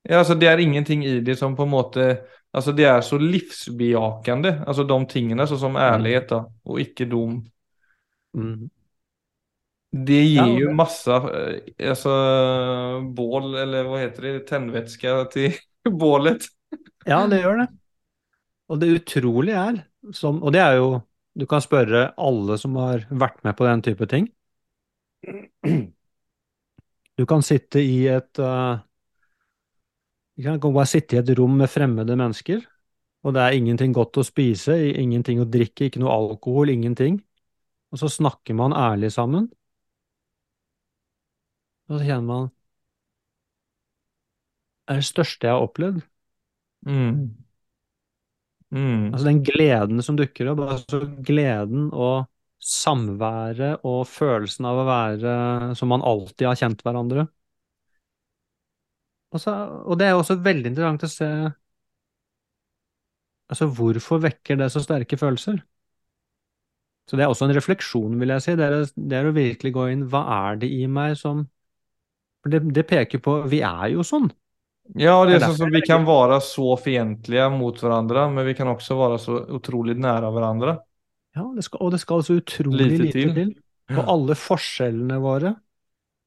Ja, 0.02 0.18
alltså 0.18 0.34
det 0.34 0.46
er 0.46 0.58
ingenting 0.58 1.04
i 1.04 1.20
det 1.20 1.36
som 1.36 1.56
på 1.56 1.62
en 1.62 1.68
måte 1.72 2.06
altså 2.52 2.72
det 2.72 2.84
er 2.84 3.00
så 3.00 3.18
livsbejakende, 3.18 4.64
altså 4.66 4.84
de 4.84 5.06
tingene 5.10 5.46
så 5.46 5.56
som 5.58 5.76
ærlighet 5.76 6.28
da, 6.30 6.44
og 6.64 6.80
ikke 6.80 7.04
dom. 7.10 7.40
Mm. 8.36 8.68
Det 10.06 10.20
gir 10.24 10.36
Ja, 10.36 10.46
ju 10.58 10.66
det- 10.68 10.74
massa, 10.74 11.16
eh, 11.16 11.88
alltså 11.88 12.10
bål 13.14 13.54
eller 13.54 13.84
hva 13.84 13.98
heter 13.98 14.22
det, 14.22 14.46
tennvæske 14.48 15.30
til 15.32 15.52
bålet. 16.00 16.46
Ja, 17.06 17.26
det 17.26 17.42
gjør 17.42 17.58
det. 17.64 17.68
Og 18.68 18.80
det 18.80 18.88
utrolige 19.00 19.54
er, 19.56 19.82
som, 20.12 20.42
og 20.42 20.52
det 20.52 20.60
er 20.60 20.78
jo 20.80 21.02
Du 21.34 21.46
kan 21.50 21.58
spørre 21.58 22.12
alle 22.14 22.54
som 22.62 22.76
har 22.78 23.08
vært 23.10 23.40
med 23.42 23.56
på 23.58 23.66
den 23.66 23.80
type 23.82 24.06
ting. 24.06 24.28
Du 27.18 27.24
kan 27.26 27.42
sitte 27.42 27.82
i 27.82 28.06
et 28.10 28.38
uh, 28.38 28.78
Du 30.36 30.46
kan 30.46 30.74
bare 30.74 30.86
sitte 30.86 31.16
i 31.16 31.18
et 31.18 31.32
rom 31.38 31.56
med 31.58 31.70
fremmede 31.70 32.16
mennesker, 32.18 32.62
og 33.24 33.34
det 33.34 33.42
er 33.42 33.58
ingenting 33.58 33.94
godt 33.94 34.18
å 34.18 34.24
spise, 34.26 34.74
ingenting 34.94 35.40
å 35.40 35.46
drikke, 35.48 35.88
ikke 35.88 36.02
noe 36.02 36.14
alkohol, 36.14 36.70
ingenting. 36.70 37.20
Og 37.94 37.98
så 38.02 38.10
snakker 38.10 38.54
man 38.58 38.74
ærlig 38.74 39.12
sammen. 39.14 39.46
Og 41.88 41.98
så 41.98 42.04
kjenner 42.04 42.26
man 42.28 42.50
Det 44.84 44.92
er 44.92 45.00
det 45.00 45.08
største 45.08 45.46
jeg 45.46 45.54
har 45.54 45.64
opplevd. 45.64 46.02
Mm. 46.84 47.43
Mm. 48.74 49.12
Altså 49.12 49.26
den 49.28 49.42
gleden 49.46 50.02
som 50.02 50.16
dukker 50.18 50.50
opp, 50.50 50.64
altså 50.66 51.04
gleden 51.26 51.90
og 51.94 52.26
samværet 52.64 53.84
og 53.86 54.06
følelsen 54.08 54.66
av 54.66 54.80
å 54.80 54.86
være 54.88 55.34
som 55.78 55.92
man 55.92 56.04
alltid 56.06 56.48
har 56.48 56.58
kjent 56.58 56.82
hverandre. 56.84 57.26
Og, 59.34 59.44
og 59.44 59.98
det 59.98 60.08
er 60.08 60.16
også 60.16 60.38
veldig 60.42 60.70
interessant 60.72 61.06
å 61.06 61.10
se 61.10 61.30
altså 63.50 63.68
hvorfor 63.76 64.22
vekker 64.24 64.58
det 64.58 64.70
så 64.72 64.82
sterke 64.82 65.18
følelser? 65.20 65.58
Så 67.10 67.18
det 67.18 67.26
er 67.26 67.32
også 67.32 67.48
en 67.48 67.56
refleksjon, 67.56 68.14
vil 68.20 68.32
jeg 68.32 68.44
si. 68.44 68.54
Det 68.56 68.64
er, 68.64 68.86
det 68.96 69.18
er 69.18 69.26
å 69.28 69.34
virkelig 69.36 69.74
gå 69.76 69.88
inn 69.92 70.06
Hva 70.08 70.22
er 70.38 70.62
det 70.62 70.70
i 70.72 70.86
meg 70.88 71.18
som 71.20 71.42
For 72.40 72.54
det, 72.54 72.62
det 72.76 72.86
peker 72.88 73.20
på 73.24 73.42
Vi 73.52 73.60
er 73.66 73.90
jo 73.92 74.06
sånn. 74.06 74.30
Ja, 74.92 75.24
det 75.24 75.30
Det 75.30 75.36
är 75.36 75.40
sånn 75.40 75.56
så 75.56 75.56
som 75.64 75.70
vi 75.70 75.80
kan 75.80 76.04
være 76.04 76.06
vara 76.06 76.40
så 76.40 76.76
fientliga 76.76 77.48
mot 77.50 77.78
hverandre, 77.80 78.28
men 78.30 78.46
vi 78.46 78.54
kan 78.54 78.68
også 78.68 78.96
være 78.98 79.18
så 79.18 79.38
utrolig 79.56 79.96
nære 79.96 80.30
hverandre. 80.30 80.78
Ja, 81.34 81.46
det 81.56 81.64
skal, 81.64 81.80
og 81.80 81.92
det 81.94 82.00
skal 82.00 82.22
så 82.22 82.36
utrolig 82.38 82.90
Lite 82.90 83.02
lite, 83.02 83.12
til. 83.12 83.34
til. 83.34 83.54
Og 83.96 84.10
alle 84.12 84.36
forskjellene 84.38 85.18
våre, 85.20 85.54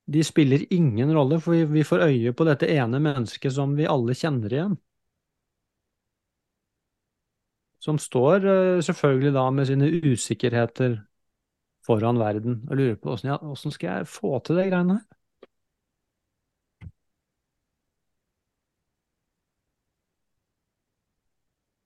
de 0.07 0.23
spiller 0.23 0.65
ingen 0.71 1.13
rolle, 1.13 1.39
for 1.39 1.53
vi, 1.53 1.63
vi 1.65 1.83
får 1.83 2.03
øye 2.07 2.33
på 2.33 2.47
dette 2.47 2.67
ene 2.73 2.99
mennesket 2.99 3.53
som 3.53 3.75
vi 3.77 3.87
alle 3.87 4.15
kjenner 4.17 4.53
igjen. 4.53 4.77
Som 7.79 7.99
står 8.01 8.47
eh, 8.47 8.81
selvfølgelig 8.83 9.33
da 9.35 9.49
med 9.53 9.69
sine 9.69 9.87
usikkerheter 9.87 10.97
foran 11.87 12.19
verden 12.19 12.65
og 12.67 12.75
lurer 12.75 12.97
på 12.99 13.13
åssen 13.15 13.71
skal 13.71 14.01
jeg 14.01 14.09
få 14.11 14.39
til 14.43 14.59
de 14.59 14.67
greiene 14.71 14.97
her? 14.99 15.16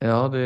Ja, 0.03 0.27
det, 0.27 0.39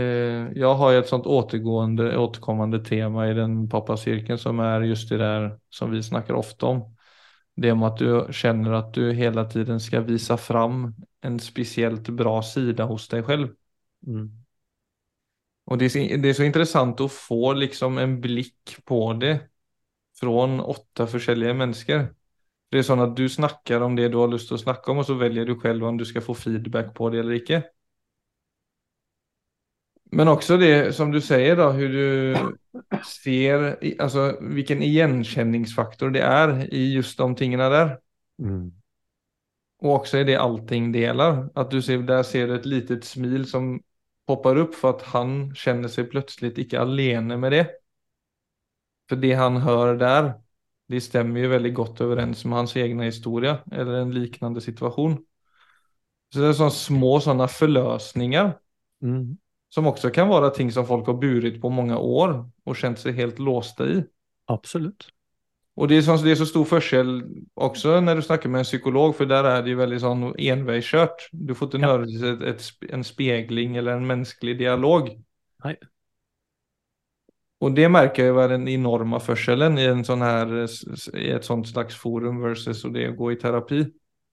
jag 0.56 0.76
har 0.76 0.92
ju 0.92 0.98
ett 0.98 1.08
sånt 1.08 1.26
återgående, 1.26 2.18
återkommande 2.18 2.80
tema 2.86 3.30
i 3.30 3.34
den 3.34 3.70
pappacirkeln 3.70 4.38
som 4.38 4.60
är 4.60 4.82
just 4.82 5.10
det 5.10 5.18
där 5.18 5.60
som 5.70 5.92
vi 5.92 6.04
snackar 6.04 6.34
ofta 6.34 6.66
om. 6.66 6.96
Det 7.56 7.72
om 7.72 7.84
att 7.84 7.98
du 7.98 8.28
känner 8.32 8.72
att 8.72 8.94
du 8.94 9.14
hela 9.14 9.46
tiden 9.46 9.80
ska 9.80 10.02
visa 10.02 10.38
fram 10.38 10.96
en 11.22 11.40
speciellt 11.40 12.10
bra 12.10 12.44
sida 12.44 12.86
hos 12.86 13.08
dig 13.08 13.24
själv. 13.24 13.48
Mm. 14.08 14.30
Och 15.66 15.78
det 15.78 15.94
det 16.18 16.30
är 16.30 16.34
så 16.34 16.44
intressant 16.44 17.02
att 17.02 17.12
få 17.12 17.54
liksom 17.54 17.98
en 17.98 18.22
blick 18.22 18.76
på 18.86 19.14
det 19.14 19.40
från 20.20 20.60
åtta 20.60 21.08
försäljare 21.08 21.54
människor. 21.54 22.16
Det 22.70 22.78
är 22.78 22.84
så 22.84 23.02
att 23.02 23.16
du 23.16 23.30
snackar 23.30 23.82
om 23.82 23.96
det 23.96 24.10
du 24.10 24.18
har 24.18 24.28
lust 24.28 24.52
att 24.52 24.60
snacka 24.60 24.92
om 24.92 24.98
och 24.98 25.06
så 25.06 25.14
väljer 25.14 25.46
du 25.46 25.60
själv 25.60 25.86
om 25.86 25.98
du 25.98 26.06
ska 26.06 26.22
få 26.22 26.34
feedback 26.34 26.94
på 26.94 27.10
det 27.10 27.20
eller 27.20 27.34
inte. 27.34 27.64
Men 30.16 30.32
også 30.32 30.56
det 30.62 30.96
som 30.96 31.12
du 31.12 31.20
sier, 31.24 31.58
da, 31.60 31.70
hvordan 31.76 32.54
du 32.96 33.02
ser, 33.04 33.66
altså, 34.00 34.30
Hvilken 34.40 34.84
gjenkjenningsfaktor 34.86 36.14
det 36.16 36.24
er 36.24 36.56
i 36.72 36.88
just 36.96 37.20
de 37.20 37.28
tingene 37.36 37.68
der. 37.74 37.96
Mm. 38.40 38.72
Og 39.84 40.00
også 40.00 40.22
är 40.22 40.24
det 40.24 40.40
allting 40.40 40.94
deler. 40.94 41.50
At 41.56 41.72
du 41.72 41.82
ser, 41.82 42.06
der 42.08 42.24
ser 42.24 42.48
du 42.48 42.56
et 42.56 42.66
litet 42.66 43.06
smil 43.06 43.46
som 43.48 43.76
popper 44.28 44.62
opp, 44.64 44.76
for 44.76 44.96
at 44.96 45.04
han 45.12 45.52
kjenner 45.56 45.92
seg 45.92 46.10
plutselig 46.14 46.56
ikke 46.64 46.80
alene 46.80 47.38
med 47.38 47.52
det. 47.52 47.66
For 49.10 49.20
det 49.22 49.36
han 49.38 49.60
hører 49.62 50.00
der, 50.00 50.34
det 50.90 51.04
stemmer 51.04 51.44
jo 51.44 51.52
veldig 51.52 51.74
godt 51.76 52.02
overens 52.06 52.46
med 52.46 52.58
hans 52.58 52.76
egne 52.78 53.10
historie 53.10 53.58
eller 53.72 54.02
en 54.02 54.14
lignende 54.14 54.62
situation. 54.62 55.18
Så 56.34 56.42
det 56.42 56.50
er 56.50 56.58
sånne 56.58 56.76
små 56.78 57.18
sånne 57.24 57.48
forløsninger. 57.52 58.54
Mm. 59.06 59.36
Som 59.76 59.88
också 59.88 60.10
kan 60.10 60.28
vara 60.28 60.50
ting 60.50 60.72
som 60.72 60.86
folk 60.88 61.08
har 61.08 61.14
burit 61.14 61.62
på 61.62 61.70
många 61.70 61.98
år 61.98 62.50
och 62.64 62.76
känt 62.76 63.00
sig 63.00 63.12
helt 63.12 63.40
låsta 63.40 63.88
i. 63.88 64.04
Absolutt. 64.48 65.08
Och 65.76 65.88
det 65.88 65.98
är, 65.98 66.02
så, 66.02 66.16
det 66.18 66.32
är 66.32 66.36
så 66.36 66.46
stor 66.46 66.66
forskjell 66.66 67.24
också 67.54 68.00
när 68.02 68.16
du 68.16 68.22
snakker 68.22 68.50
med 68.50 68.60
en 68.60 68.64
psykolog, 68.66 69.16
for 69.16 69.26
der 69.28 69.44
er 69.44 69.66
det 69.66 69.74
jo 69.74 69.80
veldig 69.82 69.98
sånn 70.00 70.22
enveiskjørt. 70.40 71.26
Du 71.36 71.52
får 71.60 71.68
ikke 71.74 71.82
Ja. 71.84 71.98
Et, 72.06 72.24
ett, 72.24 72.42
ett, 72.54 72.94
en 72.96 73.04
spegling 73.04 73.76
eller 73.76 73.98
en 74.00 74.08
menneskelig 74.08 74.56
dialog. 74.64 75.10
Nei. 75.66 75.76
Og 77.60 77.76
det 77.76 77.90
merker 77.92 78.24
jeg 78.24 78.32
jo 78.32 78.40
er 78.46 78.54
den 78.56 78.68
enorme 78.72 79.20
forskjellen 79.20 79.76
i 79.82 79.90
en 79.92 80.04
sånn 80.08 80.24
s- 80.64 81.10
i 81.14 81.28
et 81.36 81.44
sånt 81.44 81.68
slags 81.68 81.96
forum 82.00 82.40
versus 82.40 82.86
och 82.86 82.94
det 82.96 83.10
å 83.10 83.16
gå 83.20 83.34
i 83.34 83.36
terapi. 83.44 83.84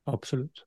Absolutt. 0.07 0.63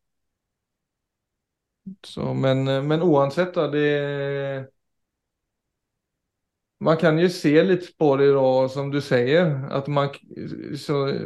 Så, 2.04 2.34
men, 2.34 2.63
men 2.88 3.02
oavsett 3.02 3.54
då, 3.54 3.67
det... 3.67 4.69
Man 6.80 6.98
kan 6.98 7.19
ju 7.19 7.30
se 7.30 7.63
lite 7.63 7.93
på 7.98 8.15
det 8.15 8.32
då, 8.32 8.69
som 8.69 8.91
du 8.91 9.02
säger, 9.02 9.69
att 9.71 9.88
man... 9.88 10.10
Så, 10.78 11.19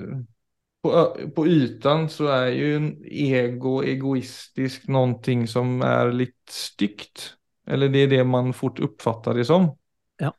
på, 0.82 1.16
på 1.36 1.48
ytan 1.48 2.10
så 2.10 2.28
är 2.28 2.48
ju 2.48 2.76
en 2.76 3.04
ego 3.06 3.84
egoistisk 3.84 4.88
någonting 4.88 5.48
som 5.48 5.82
är 5.82 6.12
lite 6.12 6.52
styggt. 6.52 7.36
Eller 7.68 7.90
det 7.90 8.00
är 8.00 8.08
det 8.08 8.24
man 8.24 8.54
fort 8.54 8.80
uppfattar 8.80 9.34
det 9.34 9.46
som. 9.46 9.78
Ja. 10.18 10.36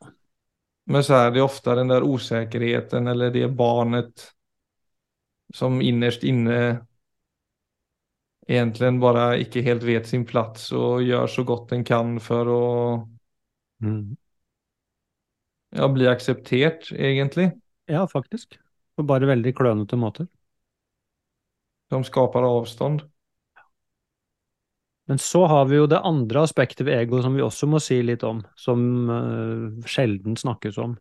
Men 0.86 1.04
så 1.04 1.14
är 1.14 1.30
det 1.30 1.42
ofta 1.42 1.74
den 1.74 1.88
där 1.88 2.02
osäkerheten 2.02 3.06
eller 3.06 3.30
det 3.30 3.48
barnet 3.48 4.32
som 5.54 5.82
innerst 5.82 6.24
inne 6.24 6.86
egentligen 8.48 9.00
bare 9.02 9.40
ikke 9.42 9.62
helt 9.66 9.84
vet 9.86 10.08
sin 10.08 10.24
plass 10.28 10.70
og 10.76 11.02
gjør 11.04 11.26
så 11.30 11.44
godt 11.46 11.70
den 11.74 11.84
kan 11.84 12.18
for 12.22 12.50
å 12.54 12.62
Mm. 13.80 14.16
ja, 15.72 15.88
bli 15.88 16.08
akseptert, 16.08 16.92
egentlig. 16.92 17.50
Ja, 17.88 18.06
faktisk. 18.08 18.58
På 18.96 19.02
bare 19.02 19.26
veldig 19.30 19.54
klønete 19.56 19.96
måter. 19.96 20.28
Som 21.90 22.04
skaper 22.04 22.44
avstånd. 22.44 23.06
Men 25.08 25.18
så 25.18 25.46
har 25.46 25.64
vi 25.66 25.76
jo 25.80 25.88
det 25.90 25.98
andre 26.06 26.44
aspektet 26.46 26.84
ved 26.86 27.00
ego 27.00 27.18
som 27.22 27.34
vi 27.34 27.42
også 27.42 27.66
må 27.66 27.80
si 27.82 27.98
litt 28.04 28.22
om, 28.22 28.44
som 28.54 28.82
uh, 29.10 29.86
sjelden 29.88 30.36
snakkes 30.38 30.78
om, 30.78 30.94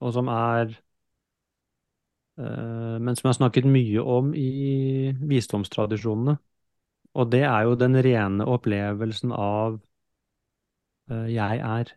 og 0.00 0.14
som 0.16 0.30
er 0.32 0.70
uh, 2.40 2.96
Men 2.96 3.12
som 3.16 3.26
jeg 3.28 3.34
har 3.34 3.40
snakket 3.42 3.68
mye 3.68 4.00
om 4.00 4.32
i 4.34 5.12
visdomstradisjonene. 5.20 6.38
Og 7.16 7.30
det 7.32 7.42
er 7.48 7.62
jo 7.64 7.76
den 7.80 7.96
rene 8.04 8.46
opplevelsen 8.52 9.32
av 9.32 9.78
uh, 11.10 11.26
jeg 11.32 11.62
er. 11.64 11.94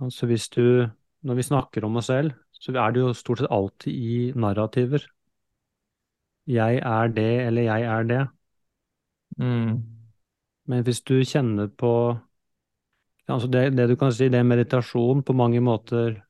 Altså 0.00 0.26
hvis 0.30 0.48
du 0.48 0.88
Når 1.26 1.34
vi 1.34 1.42
snakker 1.42 1.84
om 1.84 1.96
oss 1.98 2.06
selv, 2.06 2.30
så 2.54 2.72
er 2.78 2.92
det 2.94 3.00
jo 3.02 3.12
stort 3.12 3.40
sett 3.40 3.50
alltid 3.50 3.92
i 3.92 4.32
narrativer. 4.38 5.02
Jeg 6.46 6.78
er 6.78 7.08
det, 7.08 7.32
eller 7.46 7.62
jeg 7.62 7.82
er 7.82 8.02
det. 8.06 8.20
Mm. 9.36 9.82
Men 10.70 10.84
hvis 10.86 11.00
du 11.00 11.16
kjenner 11.24 11.66
på 11.66 11.90
altså 13.28 13.48
det, 13.48 13.76
det 13.76 13.88
du 13.90 13.96
kan 13.96 14.12
si, 14.14 14.28
det 14.28 14.38
er 14.38 14.46
meditasjon 14.46 15.24
på 15.26 15.34
mange 15.36 15.60
måter 15.60 16.22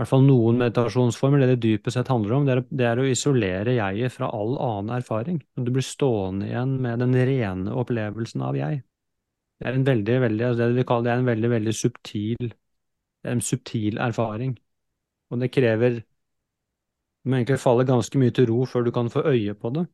hvert 0.00 0.08
fall 0.08 0.24
noen 0.24 0.58
meditasjonsformer, 0.60 1.42
det 1.42 1.48
det 1.52 1.62
dypest 1.66 1.98
sett 1.98 2.10
handler 2.12 2.36
om, 2.36 2.46
det 2.48 2.54
er, 2.54 2.62
det 2.80 2.86
er 2.88 3.00
å 3.00 3.08
isolere 3.08 3.74
jeget 3.76 4.14
fra 4.14 4.30
all 4.32 4.56
annen 4.56 4.94
erfaring. 4.96 5.42
Du 5.56 5.68
blir 5.70 5.84
stående 5.84 6.48
igjen 6.48 6.78
med 6.84 7.04
den 7.04 7.14
rene 7.28 7.74
opplevelsen 7.82 8.44
av 8.46 8.56
jeg. 8.56 8.80
Det 9.60 9.68
er 9.68 9.76
en 9.78 9.86
veldig, 9.86 10.14
veldig, 10.24 10.44
altså 10.48 10.68
det 10.68 10.78
vi 10.80 10.86
kaller 10.88 11.06
det 11.06 11.12
er 11.12 11.20
en 11.22 11.28
veldig, 11.28 11.50
veldig 11.52 11.74
subtil, 11.76 12.54
en 13.32 13.42
subtil 13.44 14.00
erfaring. 14.02 14.56
Og 15.30 15.40
det 15.44 15.52
krever 15.54 16.02
Du 17.22 17.30
må 17.30 17.36
egentlig 17.38 17.60
falle 17.62 17.84
ganske 17.86 18.18
mye 18.18 18.32
til 18.34 18.48
ro 18.50 18.64
før 18.66 18.82
du 18.82 18.90
kan 18.90 19.10
få 19.10 19.22
øye 19.30 19.54
på 19.54 19.70
det. 19.76 19.84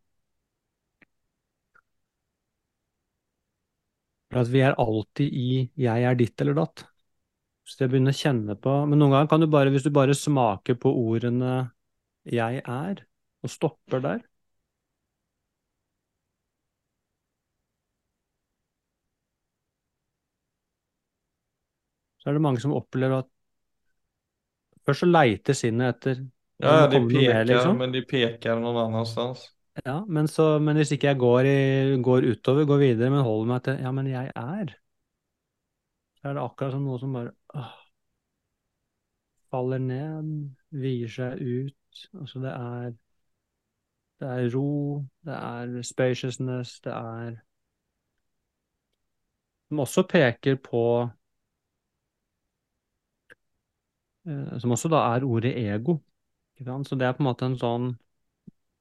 For 4.32 4.40
at 4.40 4.52
vi 4.52 4.62
er 4.64 4.78
alltid 4.80 5.32
i 5.32 5.70
'jeg 5.76 6.02
er 6.04 6.14
ditt 6.14 6.40
eller 6.40 6.54
datt'. 6.54 6.87
Så 7.68 7.85
jeg 7.85 7.92
begynner 7.92 8.14
å 8.16 8.18
kjenne 8.18 8.57
på 8.57 8.74
Men 8.88 9.00
noen 9.02 9.12
ganger 9.12 9.31
kan 9.31 9.42
du 9.44 9.48
bare, 9.52 9.72
hvis 9.74 9.85
du 9.85 9.92
bare 9.92 10.16
smaker 10.16 10.78
på 10.81 10.88
ordene 10.88 11.70
'jeg 12.24 12.62
er', 12.64 13.04
og 13.44 13.50
stopper 13.50 14.00
der 14.00 14.20
Så 22.18 22.31
er 22.31 22.33
det 22.37 22.42
mange 22.42 22.61
som 22.61 22.74
opplever 22.76 23.22
at 23.22 23.28
Først 24.88 25.04
så 25.04 25.07
leiter 25.09 25.52
sinnet 25.52 25.96
etter 25.96 26.24
Ja, 26.64 26.87
de 26.88 26.98
peker, 26.98 27.20
peker, 27.20 27.44
liksom. 27.44 27.76
men 27.78 27.92
de 27.92 28.02
peker 28.02 28.59
någon 28.59 28.81
annanstans. 28.88 29.44
Ja, 29.85 30.00
men, 30.09 30.26
så, 30.26 30.59
men 30.59 30.76
hvis 30.81 30.90
ikke 30.96 31.12
jeg 31.12 31.18
går, 31.20 31.46
i, 31.46 31.98
går 32.02 32.24
utover, 32.33 32.64
går 32.64 32.81
videre, 32.83 33.11
men 33.11 33.22
holder 33.22 33.50
meg 33.52 33.62
til 33.66 33.85
Ja, 33.85 33.92
men 33.92 34.09
jeg 34.11 34.33
er. 34.35 34.72
Så 36.18 36.28
er 36.28 36.35
det 36.38 36.42
akkurat 36.44 36.72
som 36.74 36.85
noe 36.87 36.98
som 37.02 37.14
bare 37.14 37.33
åh, 37.54 37.74
faller 39.52 39.83
ned, 39.83 40.31
vier 40.85 41.12
seg 41.16 41.42
ut. 41.42 42.07
Altså 42.20 42.44
det 42.46 42.54
er 42.54 42.96
Det 44.20 44.28
er 44.28 44.48
ro, 44.54 45.07
det 45.26 45.35
er 45.35 45.83
spaciousness, 45.83 46.81
det 46.81 46.92
er 46.92 47.37
Som 49.68 49.81
også 49.81 50.02
peker 50.09 50.57
på 50.57 50.83
eh, 54.26 54.59
Som 54.59 54.70
også 54.76 54.88
da 54.92 55.02
er 55.14 55.24
ordet 55.24 55.54
ego. 55.57 55.98
Så 56.59 56.96
det 56.98 57.07
er 57.07 57.12
på 57.14 57.22
en 57.22 57.28
måte 57.28 57.46
en 57.46 57.59
sånn 57.59 57.92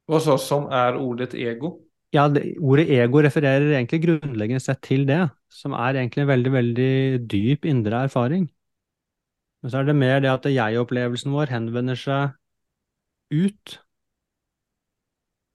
Vad 0.08 0.24
så 0.24 0.38
som 0.42 0.66
er 0.72 0.96
ordet 0.98 1.36
ego? 1.36 1.76
Ja, 2.16 2.28
det, 2.32 2.56
ordet 2.64 2.88
ego 2.90 3.22
refererer 3.22 3.68
egentlig 3.76 4.00
grunnleggende 4.06 4.64
sett 4.64 4.80
til 4.88 5.04
det, 5.10 5.20
som 5.50 5.74
er 5.74 5.96
egentlig 6.00 6.24
en 6.24 6.30
veldig, 6.32 6.52
veldig 6.54 6.92
dyp 7.32 7.66
indre 7.66 8.04
erfaring. 8.08 8.48
Men 9.62 9.72
så 9.72 9.78
er 9.82 9.84
det 9.90 9.96
mer 9.96 10.20
det 10.24 10.32
at 10.32 10.48
jeg-opplevelsen 10.50 11.34
vår 11.36 11.52
henvender 11.54 12.00
seg 12.06 12.34
ut. 13.44 13.78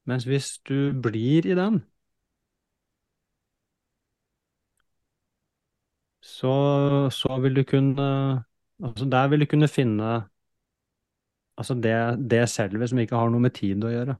Mens 0.06 0.24
hvis 0.30 0.58
du 0.68 0.92
blir 1.02 1.46
i 1.46 1.54
den, 1.58 1.82
så, 6.20 6.52
så 7.10 7.40
vil 7.40 7.56
du 7.56 7.62
kunne 7.64 8.44
Altså, 8.82 9.04
der 9.04 9.28
vil 9.28 9.40
du 9.40 9.46
kunne 9.46 9.68
finne 9.68 10.04
altså 11.58 11.74
det, 11.74 11.92
det 12.30 12.48
selve 12.50 12.88
som 12.88 12.98
ikke 13.02 13.18
har 13.18 13.30
noe 13.32 13.42
med 13.44 13.54
tid 13.56 13.84
å 13.86 13.90
gjøre. 13.92 14.16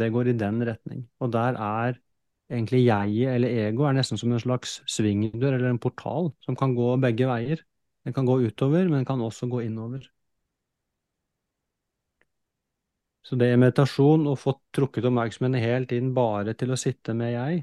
Det 0.00 0.10
går 0.14 0.30
i 0.32 0.36
den 0.38 0.62
retning. 0.68 1.00
Og 1.20 1.32
der 1.34 1.58
er 1.60 1.98
egentlig 2.52 2.82
jeget, 2.84 3.34
eller 3.34 3.48
ego, 3.68 3.86
er 3.88 3.96
nesten 3.96 4.20
som 4.20 4.32
en 4.32 4.42
slags 4.42 4.78
svingdør 4.90 5.56
eller 5.58 5.70
en 5.72 5.80
portal 5.82 6.32
som 6.44 6.56
kan 6.60 6.74
gå 6.76 6.94
begge 7.04 7.28
veier. 7.30 7.64
Den 8.04 8.16
kan 8.16 8.26
gå 8.28 8.38
utover, 8.44 8.84
men 8.88 9.00
den 9.02 9.08
kan 9.08 9.22
også 9.24 9.48
gå 9.52 9.64
innover. 9.64 10.04
Så 13.28 13.36
det 13.40 13.46
er 13.50 13.58
meditasjon 13.60 14.26
å 14.30 14.36
få 14.38 14.54
trukket 14.76 15.08
oppmerksomheten 15.10 15.64
helt 15.64 15.94
inn 15.98 16.12
bare 16.20 16.54
til 16.60 16.74
å 16.74 16.80
sitte 16.84 17.16
med 17.16 17.32
jeg, 17.34 17.62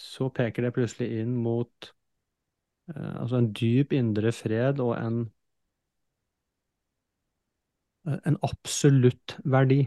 så 0.00 0.28
peker 0.38 0.64
det 0.66 0.72
plutselig 0.78 1.20
inn 1.22 1.34
mot 1.44 1.90
eh, 2.94 3.14
altså 3.22 3.40
en 3.40 3.50
dyp 3.60 3.92
indre 3.98 4.32
fred 4.34 4.80
og 4.84 4.94
en 4.98 5.24
en 8.08 8.38
absolutt 8.42 9.36
verdi. 9.44 9.82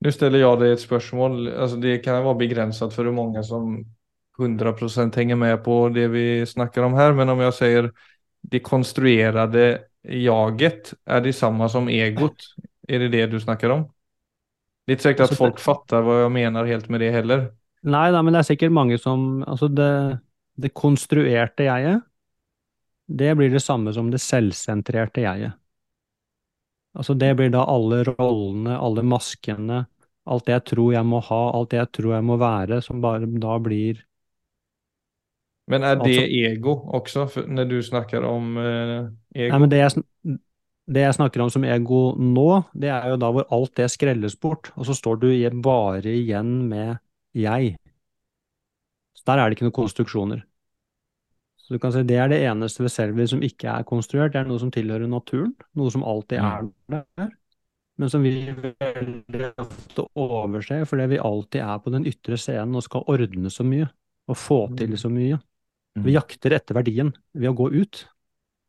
Nu 0.00 0.12
ställer 0.12 0.38
jag 0.38 0.60
dig 0.60 0.72
ett 0.72 0.80
spørsmål. 0.80 1.48
Alltså 1.48 1.76
det 1.76 1.98
kan 1.98 2.24
være 2.24 2.34
begränsat 2.34 2.94
for 2.94 3.04
mange 3.04 3.16
många 3.16 3.42
som 3.42 3.84
100% 4.38 5.16
hänger 5.16 5.36
med 5.36 5.64
på 5.64 5.88
det 5.88 6.08
vi 6.08 6.46
snakker 6.46 6.82
om 6.82 6.94
her, 6.94 7.12
Men 7.12 7.28
om 7.28 7.40
jeg 7.40 7.54
sier 7.54 7.90
det 8.42 8.62
konstruerade 8.62 9.78
jaget, 10.02 10.94
er 11.06 11.20
det 11.20 11.34
samme 11.34 11.68
som 11.68 11.88
egot? 11.88 12.44
Er 12.88 12.98
det 12.98 13.08
det 13.12 13.26
du 13.26 13.40
snakker 13.40 13.70
om? 13.70 13.88
Det 14.86 14.94
er 14.94 14.96
ikke 14.96 15.08
sikkert 15.08 15.32
at 15.32 15.38
folk 15.38 15.58
fatter 15.60 16.04
hva 16.06 16.22
jeg 16.22 16.32
mener 16.32 16.64
helt 16.64 16.88
med 16.88 17.02
det 17.02 17.10
heller. 17.12 17.48
Nei 17.82 18.06
da, 18.14 18.22
men 18.22 18.32
det 18.32 18.40
er 18.40 18.48
sikkert 18.48 18.72
mange 18.72 18.98
som 18.98 19.42
Altså, 19.42 19.68
det, 19.68 20.20
det 20.56 20.72
konstruerte 20.74 21.66
jeget, 21.66 22.06
det 23.08 23.34
blir 23.36 23.50
det 23.50 23.62
samme 23.64 23.92
som 23.92 24.10
det 24.12 24.20
selvsentrerte 24.22 25.26
jeget. 25.26 25.57
Altså, 26.98 27.14
det 27.14 27.30
blir 27.38 27.52
da 27.54 27.62
alle 27.70 28.02
rollene, 28.08 28.74
alle 28.74 29.04
maskene, 29.06 29.84
alt 30.28 30.48
det 30.48 30.56
jeg 30.56 30.64
tror 30.72 30.92
jeg 30.96 31.06
må 31.06 31.22
ha, 31.28 31.40
alt 31.54 31.70
det 31.72 31.78
jeg 31.78 31.90
tror 32.00 32.14
jeg 32.16 32.26
må 32.26 32.38
være, 32.40 32.80
som 32.84 33.02
bare 33.04 33.28
da 33.38 33.58
blir 33.62 34.04
Men 35.68 35.84
er 35.84 35.98
det 36.00 36.14
Altså, 36.16 36.26
ego 36.48 36.74
også, 36.96 37.26
når 37.46 37.64
du 37.68 37.78
snakker 37.84 38.24
om 38.24 38.56
eh, 38.56 39.08
nei, 39.36 39.58
men 39.60 39.68
det 39.68 39.82
jeg, 39.82 40.04
det 40.88 41.04
jeg 41.04 41.16
snakker 41.18 41.44
om 41.44 41.52
som 41.52 41.66
ego 41.68 42.00
nå, 42.16 42.48
det 42.72 42.88
er 42.94 43.12
jo 43.12 43.20
da 43.20 43.30
hvor 43.36 43.48
alt 43.52 43.74
det 43.76 43.90
skrelles 43.92 44.38
bort, 44.40 44.72
og 44.76 44.88
så 44.88 44.96
står 44.96 45.20
du 45.20 45.28
bare 45.62 46.08
igjen 46.08 46.54
med 46.70 46.96
jeg. 47.36 47.76
Så 49.12 49.28
der 49.28 49.42
er 49.42 49.48
det 49.48 49.58
ikke 49.58 49.68
noen 49.68 49.76
konstruksjoner. 49.82 50.47
Så 51.68 51.76
du 51.76 51.82
kan 51.82 51.92
si 51.92 52.00
det 52.08 52.16
er 52.16 52.30
det 52.32 52.38
eneste 52.48 52.80
ved 52.80 52.88
selvet 52.94 53.28
som 53.28 53.42
ikke 53.44 53.68
er 53.68 53.84
konstruert, 53.84 54.32
det 54.32 54.40
er 54.40 54.48
noe 54.48 54.60
som 54.62 54.70
tilhører 54.72 55.04
naturen, 55.10 55.50
noe 55.76 55.92
som 55.92 56.00
alltid 56.08 56.38
er 56.40 56.70
der, 56.88 57.34
men 57.98 58.08
som 58.08 58.22
vi 58.24 58.30
veldig 58.48 59.50
ofte 59.60 60.06
overser 60.16 60.86
fordi 60.88 61.10
vi 61.12 61.18
alltid 61.20 61.60
er 61.60 61.82
på 61.84 61.92
den 61.92 62.06
ytre 62.08 62.38
scenen 62.40 62.78
og 62.78 62.86
skal 62.86 63.04
ordne 63.12 63.52
så 63.52 63.66
mye, 63.68 63.90
og 64.30 64.36
få 64.40 64.58
til 64.78 64.96
så 64.96 65.10
mye. 65.12 65.36
Vi 65.98 66.14
jakter 66.14 66.54
etter 66.56 66.76
verdien 66.78 67.12
ved 67.34 67.50
å 67.50 67.56
gå 67.58 67.68
ut, 67.82 68.06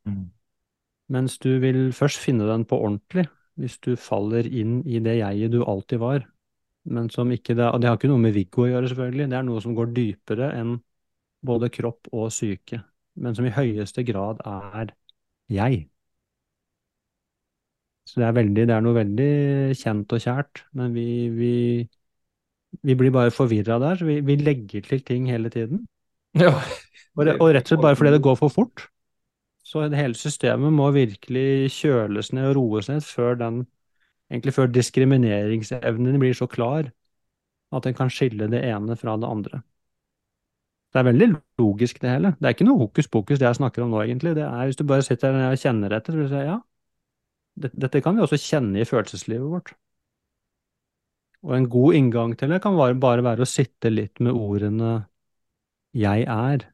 Mm. 0.08 0.32
mens 1.12 1.38
du 1.38 1.60
vil 1.60 1.92
først 1.92 2.18
finne 2.24 2.48
den 2.48 2.64
på 2.66 2.80
ordentlig, 2.80 3.28
hvis 3.60 3.78
du 3.84 3.96
faller 3.96 4.48
inn 4.48 4.82
i 4.88 5.00
det 5.00 5.18
jeget 5.20 5.52
du 5.52 5.64
alltid 5.64 6.00
var, 6.00 6.26
men 6.86 7.10
som 7.10 7.30
ikke 7.30 7.56
det, 7.56 7.68
og 7.68 7.82
det 7.82 7.90
har 7.90 7.98
ikke 7.98 8.10
noe 8.10 8.24
med 8.24 8.34
Viggo 8.34 8.64
å 8.64 8.70
gjøre 8.72 8.90
selvfølgelig, 8.90 9.30
det 9.30 9.38
er 9.38 9.44
noe 9.44 9.62
som 9.62 9.76
går 9.76 9.92
dypere 9.94 10.54
enn 10.56 10.82
både 11.46 11.70
kropp 11.70 12.08
og 12.12 12.32
syke, 12.32 12.82
men 13.16 13.36
som 13.36 13.48
i 13.48 13.54
høyeste 13.54 14.04
grad 14.08 14.42
er 14.48 14.94
jeg. 15.50 15.88
Så 18.10 18.22
det 18.22 18.28
er 18.28 18.38
veldig, 18.38 18.66
det 18.70 18.74
er 18.74 18.84
noe 18.86 18.98
veldig 18.98 19.32
kjent 19.78 20.14
og 20.16 20.22
kjært, 20.24 20.64
men 20.78 20.94
vi, 20.96 21.08
vi, 21.34 21.54
vi 22.86 22.96
blir 22.98 23.14
bare 23.14 23.34
forvirra 23.34 23.78
der, 23.82 24.00
så 24.00 24.08
vi, 24.08 24.20
vi 24.26 24.38
legger 24.42 24.86
til 24.88 25.04
ting 25.06 25.28
hele 25.30 25.52
tiden. 25.54 25.86
Ja. 26.38 26.56
Og, 27.18 27.26
og 27.26 27.52
rett 27.54 27.66
og 27.66 27.74
slett 27.74 27.84
bare 27.84 27.98
fordi 28.00 28.16
det 28.16 28.24
går 28.26 28.38
for 28.40 28.54
fort. 28.54 28.88
Så 29.66 29.84
det 29.92 30.00
hele 30.00 30.18
systemet 30.18 30.74
må 30.74 30.88
virkelig 30.96 31.70
kjøles 31.76 32.32
ned 32.34 32.52
og 32.52 32.56
roes 32.58 32.90
ned 32.90 33.06
før 33.06 33.38
den, 33.38 33.60
egentlig 34.32 34.56
før 34.56 34.72
diskrimineringsevnen 34.74 36.18
blir 36.22 36.38
så 36.38 36.48
klar 36.50 36.90
at 37.76 37.86
den 37.86 37.94
kan 37.98 38.10
skille 38.10 38.50
det 38.50 38.64
ene 38.66 38.98
fra 38.98 39.18
det 39.20 39.30
andre. 39.30 39.62
Det 40.90 41.00
er 41.00 41.06
veldig 41.06 41.28
logisk, 41.62 42.00
det 42.02 42.10
hele. 42.10 42.32
Det 42.40 42.48
er 42.50 42.56
ikke 42.56 42.66
noe 42.66 42.82
hokus 42.82 43.10
pokus 43.12 43.38
det 43.38 43.46
jeg 43.46 43.60
snakker 43.60 43.84
om 43.86 43.92
nå, 43.94 44.02
egentlig. 44.02 44.34
Det 44.38 44.46
er 44.48 44.66
hvis 44.66 44.80
du 44.80 44.88
bare 44.90 45.06
sitter 45.06 45.36
der 45.36 45.52
og 45.52 45.62
kjenner 45.62 45.94
etter, 45.94 46.16
så 46.16 46.18
vil 46.18 46.26
du 46.26 46.34
si 46.34 46.48
ja, 46.48 46.58
dette, 47.60 48.02
kan 48.02 48.18
vi 48.18 48.24
også 48.26 48.40
kjenne 48.42 48.82
i 48.82 48.88
følelseslivet 48.88 49.52
vårt. 49.52 49.76
Og 51.46 51.54
en 51.56 51.70
god 51.72 51.96
inngang 52.00 52.34
til 52.40 52.52
det 52.52 52.62
kan 52.64 52.76
bare, 52.80 53.24
være 53.24 53.46
å 53.46 53.50
sitte 53.50 53.92
litt 53.94 54.20
med 54.20 54.36
ordene 54.36 55.06
'jeg 55.96 56.26
er', 56.28 56.66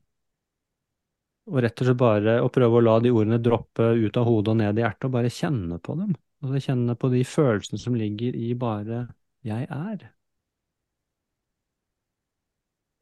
og 1.48 1.62
rett 1.62 1.82
og 1.82 1.88
slett 1.88 1.98
bare 1.98 2.40
å 2.42 2.50
prøve 2.50 2.80
å 2.80 2.84
la 2.84 3.00
de 3.00 3.12
ordene 3.14 3.38
droppe 3.42 3.94
ut 3.94 4.18
av 4.18 4.26
hodet 4.26 4.52
og 4.54 4.58
ned 4.58 4.80
i 4.80 4.82
hjertet, 4.82 5.06
og 5.06 5.12
bare 5.12 5.30
kjenne 5.30 5.78
på 5.80 5.96
dem. 6.00 6.16
Altså 6.42 6.64
kjenne 6.68 6.96
på 6.98 7.12
de 7.14 7.24
følelsene 7.24 7.80
som 7.80 7.96
ligger 7.96 8.36
i 8.36 8.54
bare 8.54 9.08
'jeg 9.44 9.68
er'. 9.70 10.15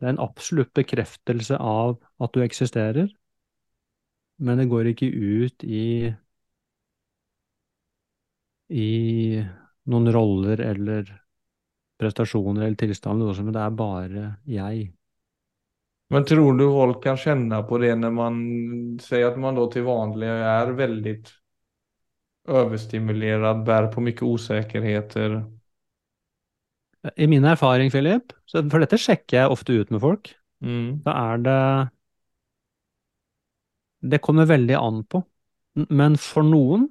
Det 0.04 0.10
er 0.10 0.18
en 0.18 0.26
absolutt 0.26 0.74
bekreftelse 0.76 1.56
av 1.64 1.94
at 2.20 2.34
du 2.36 2.42
eksisterer, 2.44 3.06
men 4.44 4.60
det 4.60 4.66
går 4.68 4.90
ikke 4.92 5.08
ut 5.08 5.64
i 5.64 6.12
i 8.74 8.90
noen 9.94 10.10
roller 10.12 10.60
eller 10.66 11.08
prestasjoner 12.04 12.66
eller 12.66 12.82
tilstander, 12.84 13.40
men 13.46 13.56
det 13.56 13.64
er 13.64 13.80
bare 13.80 14.26
jeg. 14.44 14.84
Men 16.12 16.28
tror 16.28 16.60
du 16.60 16.66
folk 16.68 17.00
kan 17.08 17.24
kjenne 17.24 17.62
på 17.70 17.80
det 17.86 17.94
når 18.04 18.14
man 18.20 18.44
sier 19.08 19.32
at 19.32 19.40
man 19.40 19.56
da 19.56 19.70
til 19.72 19.88
vanlig 19.88 20.28
er 20.36 20.76
veldig 20.84 21.16
overstimulert, 22.60 23.64
bærer 23.66 23.88
på 23.96 24.04
mye 24.04 24.28
osäkerheter? 24.28 25.40
I 27.18 27.28
min 27.28 27.44
erfaring, 27.44 27.92
Philip, 27.92 28.32
så 28.48 28.62
for 28.72 28.80
dette 28.84 29.00
sjekker 29.02 29.42
jeg 29.42 29.52
ofte 29.52 29.76
ut 29.76 29.92
med 29.92 30.02
folk, 30.04 30.36
Mm. 30.64 31.02
da 31.04 31.12
er 31.34 31.38
det 31.44 31.90
Det 34.04 34.20
kommer 34.22 34.46
veldig 34.46 34.76
an 34.80 35.04
på. 35.04 35.24
Men 35.90 36.16
for 36.16 36.44
noen 36.44 36.90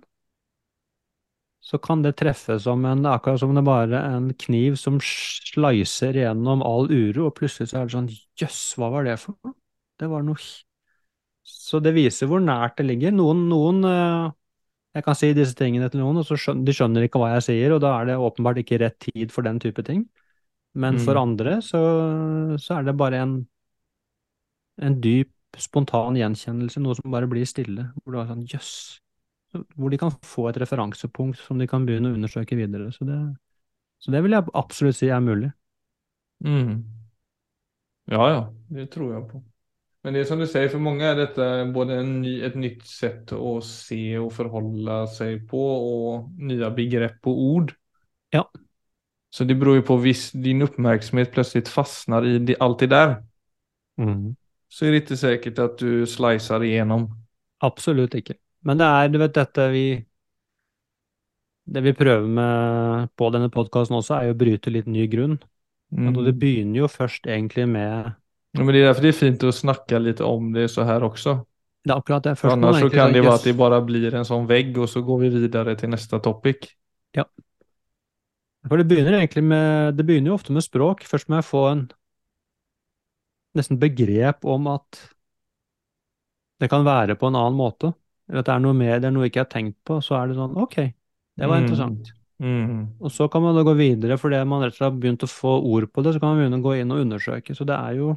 så 1.62 1.78
kan 1.78 2.02
det 2.02 2.16
treffe 2.18 2.58
som 2.60 2.84
en 2.84 3.04
Akkurat 3.06 3.40
som 3.40 3.54
det 3.54 3.62
bare 3.64 3.94
er 4.00 4.16
en 4.16 4.32
kniv 4.34 4.76
som 4.76 4.98
slicer 5.00 6.12
gjennom 6.18 6.62
all 6.66 6.90
uro, 6.90 7.28
og 7.28 7.36
plutselig 7.38 7.70
så 7.70 7.80
er 7.80 7.86
det 7.86 7.94
sånn 7.94 8.10
Jøss, 8.40 8.74
hva 8.76 8.90
var 8.90 9.04
det 9.04 9.18
for 9.22 9.36
noe? 9.44 9.54
Det 10.00 10.08
var 10.10 10.22
noe 10.26 10.40
Så 11.46 11.80
det 11.82 11.94
viser 11.94 12.26
hvor 12.30 12.40
nært 12.42 12.76
det 12.78 12.86
ligger. 12.86 13.12
Noen, 13.14 13.48
noen 13.50 13.84
eh, 13.84 14.32
Jeg 14.94 15.04
kan 15.06 15.16
si 15.16 15.32
disse 15.36 15.56
tingene 15.56 15.88
til 15.90 16.02
noen, 16.02 16.18
og 16.20 16.26
så 16.28 16.36
skjønner, 16.36 16.66
de 16.68 16.74
skjønner 16.76 17.06
ikke 17.06 17.20
hva 17.22 17.30
jeg 17.36 17.46
sier, 17.48 17.72
og 17.72 17.80
da 17.84 17.94
er 18.00 18.10
det 18.10 18.18
åpenbart 18.20 18.60
ikke 18.60 18.80
rett 18.82 18.98
tid 19.00 19.32
for 19.32 19.42
den 19.46 19.60
type 19.62 19.82
ting. 19.86 20.04
Men 20.74 20.98
for 20.98 21.14
Mm. 21.14 21.22
andre 21.22 21.60
så, 21.62 21.80
så 22.60 22.78
er 22.78 22.84
det 22.84 22.96
bare 22.96 23.16
en, 23.24 23.34
en 24.82 24.96
dyp, 25.04 25.30
spontan 25.60 26.16
gjenkjennelse, 26.16 26.80
noe 26.80 26.96
som 26.96 27.12
bare 27.12 27.28
blir 27.28 27.44
stille. 27.48 27.90
Hvor 28.02 28.14
du 28.14 28.20
er 28.22 28.28
sånn 28.30 28.44
jøss. 28.48 28.72
Yes. 29.52 29.64
Hvor 29.76 29.90
de 29.92 29.98
kan 30.00 30.14
få 30.24 30.46
et 30.48 30.58
referansepunkt 30.62 31.40
som 31.44 31.58
de 31.60 31.66
kan 31.68 31.84
begynne 31.88 32.12
å 32.12 32.16
undersøke 32.16 32.56
videre. 32.56 32.88
Så 32.92 33.04
det, 33.08 33.18
så 34.00 34.14
det 34.14 34.22
vil 34.24 34.36
jeg 34.36 34.48
absolutt 34.56 34.96
si 34.96 35.10
er 35.12 35.20
mulig. 35.24 35.52
Mm. 36.44 36.84
Ja, 38.10 38.28
ja, 38.30 38.40
det 38.68 38.90
tror 38.90 39.12
jeg 39.14 39.28
på. 39.30 39.42
Men 40.02 40.14
det 40.16 40.24
er 40.24 40.26
som 40.26 40.40
du 40.42 40.48
sier, 40.50 40.66
for 40.72 40.82
mange 40.82 41.06
er 41.06 41.14
dette 41.14 41.46
både 41.74 42.00
en 42.02 42.16
ny, 42.24 42.40
et 42.42 42.56
nytt 42.58 42.82
sett 42.90 43.30
å 43.36 43.60
se 43.62 44.18
og 44.18 44.32
forholde 44.34 44.96
seg 45.14 45.44
på 45.50 45.62
og 45.62 46.42
nye 46.42 46.70
begrepp 46.74 47.30
og 47.30 47.42
ord. 47.46 47.74
Ja. 48.34 48.42
Så 49.32 49.46
det 49.48 49.56
beror 49.60 49.78
jo 49.78 49.84
på 49.86 49.96
hvis 50.02 50.30
din 50.34 50.64
oppmerksomhet 50.66 51.30
plutselig 51.32 51.70
fastner 51.70 52.26
i 52.26 52.38
det, 52.42 52.58
alt 52.60 52.82
det 52.82 52.90
där. 52.90 53.14
Så 54.72 54.86
er 54.86 54.90
det 54.90 55.02
ikke 55.04 55.16
sikkert 55.20 55.58
at 55.62 55.78
du 55.78 56.06
slicer 56.08 56.64
igjennom. 56.64 57.06
Absolutt 57.62 58.14
ikke. 58.18 58.38
Men 58.66 58.80
det 58.80 58.88
er, 58.88 59.08
du 59.12 59.18
vet, 59.20 59.34
dette 59.34 59.68
vi 59.70 59.86
Det 61.62 61.80
vi 61.84 61.92
prøver 61.94 62.26
med 62.26 63.08
på 63.14 63.28
denne 63.30 63.48
podkasten 63.48 63.94
også, 63.94 64.16
er 64.16 64.24
jo 64.26 64.34
å 64.34 64.38
bryte 64.40 64.70
litt 64.70 64.88
ny 64.90 65.06
grunn. 65.06 65.36
Mm. 65.94 66.16
Det 66.26 66.32
begynner 66.34 66.80
jo 66.80 66.88
først 66.90 67.28
egentlig 67.30 67.68
med 67.70 68.16
Ja, 68.52 68.64
men 68.64 68.74
det 68.74 68.80
är 68.80 68.84
därför 68.84 69.02
det 69.02 69.08
är 69.08 69.12
fint 69.12 69.42
att 69.44 69.54
snacka 69.54 69.98
lite 69.98 70.24
om 70.24 70.52
det 70.52 70.68
så 70.68 70.82
här 70.82 71.02
också. 71.02 71.46
Det 71.84 71.90
er 71.90 71.96
akkurat 71.96 72.22
det. 72.22 72.36
För 72.36 72.48
Først 72.48 72.52
annars 72.52 72.80
så 72.80 72.90
kan 72.90 73.12
det 73.12 73.20
vara 73.20 73.34
at 73.34 73.40
att 73.40 73.44
det 73.44 73.52
bara 73.54 73.80
blir 73.80 74.14
en 74.14 74.24
sånn 74.24 74.46
vegg, 74.46 74.78
og 74.78 74.88
så 74.88 75.02
går 75.02 75.18
vi 75.18 75.28
videre 75.28 75.74
til 75.76 75.90
neste 75.90 76.18
topic. 76.20 76.68
Ja. 77.16 77.24
For 78.68 78.76
det 78.78 78.86
begynner 78.86 79.12
egentlig 79.18 79.42
med 79.44 79.96
Det 79.96 80.04
begynner 80.06 80.30
jo 80.30 80.34
ofte 80.34 80.52
med 80.52 80.62
språk. 80.62 81.02
Først 81.02 81.28
må 81.28 81.40
jeg 81.40 81.44
få 81.48 81.64
en 81.72 81.90
nesten 83.56 83.78
begrep 83.78 84.44
om 84.44 84.66
at 84.66 85.00
det 86.60 86.70
kan 86.70 86.84
være 86.84 87.16
på 87.18 87.26
en 87.26 87.34
annen 87.36 87.58
måte. 87.58 87.92
Eller 88.28 88.40
at 88.40 88.46
det 88.46 88.54
er 88.54 88.62
noe 88.62 88.72
mer, 88.78 89.00
det 89.00 89.08
er 89.08 89.14
noe 89.16 89.24
jeg 89.26 89.32
ikke 89.32 89.42
har 89.44 89.50
tenkt 89.50 89.78
på. 89.84 89.98
Så 90.00 90.14
er 90.14 90.28
det 90.30 90.36
sånn 90.38 90.56
OK, 90.56 90.76
det 91.36 91.48
var 91.48 91.58
Mm. 91.58 91.64
interessant. 91.64 92.12
Mm. 92.38 92.86
Og 93.00 93.10
så 93.10 93.28
kan 93.30 93.42
man 93.42 93.54
da 93.54 93.62
gå 93.62 93.74
videre, 93.76 94.18
fordi 94.18 94.44
man 94.44 94.62
rett 94.62 94.72
og 94.72 94.76
slett 94.76 94.92
har 94.92 94.98
begynt 95.00 95.22
å 95.22 95.30
få 95.30 95.60
ord 95.62 95.92
på 95.92 96.02
det, 96.02 96.14
så 96.14 96.20
kan 96.20 96.28
man 96.30 96.38
begynne 96.38 96.58
å 96.62 96.62
gå 96.62 96.80
inn 96.80 96.90
og 96.92 97.00
undersøke. 97.00 97.54
Så 97.54 97.64
det 97.66 97.74
er 97.74 97.98
jo 97.98 98.16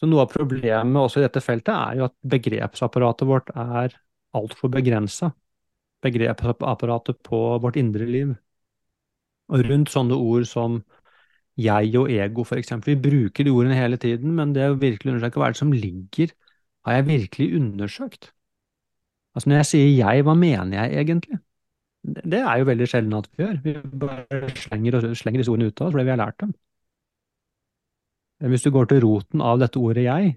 Så 0.00 0.08
noe 0.10 0.24
av 0.24 0.32
problemet 0.32 1.00
også 1.00 1.20
i 1.20 1.24
dette 1.26 1.42
feltet 1.44 1.72
er 1.74 2.00
jo 2.00 2.08
at 2.08 2.14
begrepsapparatet 2.34 3.28
vårt 3.30 3.52
er 3.54 3.94
altfor 4.34 4.72
begrensa. 4.74 5.30
Begrepsapparatet 6.04 7.22
på 7.24 7.40
vårt 7.62 7.78
indre 7.80 8.08
liv. 8.08 8.34
Og 9.52 9.64
rundt 9.68 9.92
sånne 9.92 10.18
ord 10.18 10.46
som 10.50 10.82
jeg 11.60 11.94
og 12.00 12.10
ego, 12.10 12.44
for 12.44 12.58
eksempel. 12.58 12.94
Vi 12.94 13.02
bruker 13.08 13.46
de 13.46 13.52
ordene 13.54 13.78
hele 13.78 13.98
tiden, 14.00 14.34
men 14.34 14.54
det 14.56 14.66
å 14.72 14.78
virkelig 14.80 15.14
undersøke 15.14 15.38
hva 15.38 15.48
er 15.48 15.54
det 15.54 15.62
som 15.62 15.74
ligger 15.74 16.34
Har 16.84 16.98
jeg 16.98 17.06
virkelig 17.06 17.46
undersøkt? 17.56 18.32
Altså 19.34 19.48
når 19.48 19.62
jeg 19.62 19.68
sier 19.70 19.88
jeg, 19.94 20.24
hva 20.26 20.34
mener 20.36 20.76
jeg 20.76 20.98
egentlig? 21.00 21.38
Det 22.04 22.42
er 22.42 22.58
jo 22.60 22.66
veldig 22.68 22.88
sjelden 22.90 23.16
at 23.16 23.28
vi 23.32 23.44
gjør. 23.44 23.54
Vi 23.64 23.74
bare 24.02 24.50
slenger, 24.58 24.98
slenger 25.16 25.40
disse 25.40 25.54
ordene 25.54 25.70
ut 25.70 25.80
av 25.80 25.88
oss 25.88 25.94
fordi 25.94 26.04
vi 26.04 26.12
har 26.12 26.20
lært 26.20 26.40
dem. 26.42 26.52
Men 28.44 28.52
Hvis 28.52 28.66
du 28.66 28.70
går 28.74 28.90
til 28.90 29.00
roten 29.00 29.40
av 29.40 29.56
dette 29.62 29.80
ordet 29.80 30.04
jeg, 30.04 30.34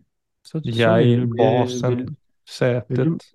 så, 0.47 0.61
så 0.63 0.71
Jeg, 0.71 1.19
du 1.19 1.25
bli, 1.33 1.43
basen, 1.43 2.05
setet 2.47 3.25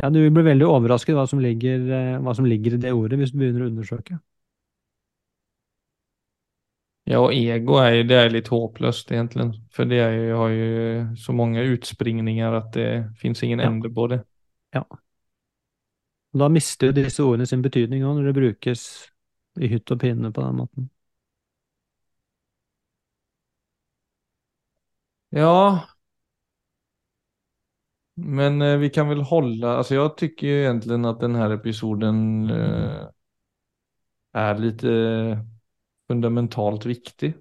ja, 0.00 0.08
du 0.10 0.18
blir 0.18 0.42
veldig 0.42 0.66
overrasket 0.66 1.14
hva 1.14 1.28
som, 1.30 1.38
ligger, 1.38 1.84
eh, 1.86 2.16
hva 2.18 2.34
som 2.34 2.48
ligger 2.48 2.74
i 2.74 2.80
det 2.82 2.90
ordet, 2.96 3.20
hvis 3.20 3.30
du 3.30 3.38
begynner 3.38 3.62
å 3.62 3.68
undersøke. 3.70 4.18
Ja, 7.06 7.20
og 7.20 7.30
ego 7.34 7.78
er 7.82 8.00
jo, 8.00 8.02
det 8.10 8.18
er 8.18 8.34
litt 8.34 8.50
håpløst, 8.50 9.14
egentlig. 9.14 9.48
For 9.74 9.86
det 9.86 10.00
ju, 10.00 10.26
har 10.38 10.56
jo 10.56 11.06
så 11.18 11.34
mange 11.38 11.62
utspringninger 11.76 12.58
at 12.58 12.74
det 12.74 12.90
fins 13.22 13.42
ingen 13.46 13.62
Ja. 13.62 13.70
ende 13.70 13.90
på 13.94 14.08
det. 14.10 14.24
Og 16.32 16.40
da 16.40 16.48
mister 16.48 16.88
jo 16.88 16.96
disse 16.96 17.22
ordene 17.22 17.46
sin 17.46 17.62
betydning 17.62 18.02
òg, 18.02 18.16
når 18.18 18.30
det 18.30 18.34
brukes 18.40 18.84
i 19.60 19.68
hytt 19.68 19.90
og 19.92 20.00
pinne 20.00 20.32
på 20.32 20.42
den 20.42 20.56
måten. 20.56 20.90
Ja, 25.32 25.86
Men 28.14 28.62
eh, 28.62 28.76
vi 28.76 28.90
kan 28.90 29.08
väl 29.08 29.20
hålla, 29.22 29.76
alltså 29.76 29.94
jag 29.94 30.16
tycker 30.16 30.46
ju 30.46 30.60
egentligen 30.60 31.04
att 31.04 31.20
den 31.20 31.34
här 31.34 31.50
episoden 31.50 32.50
eh, 32.50 33.06
er 34.34 34.58
litt 34.58 34.84
eh, 34.84 35.38
fundamentalt 36.08 36.86
viktig. 36.86 37.34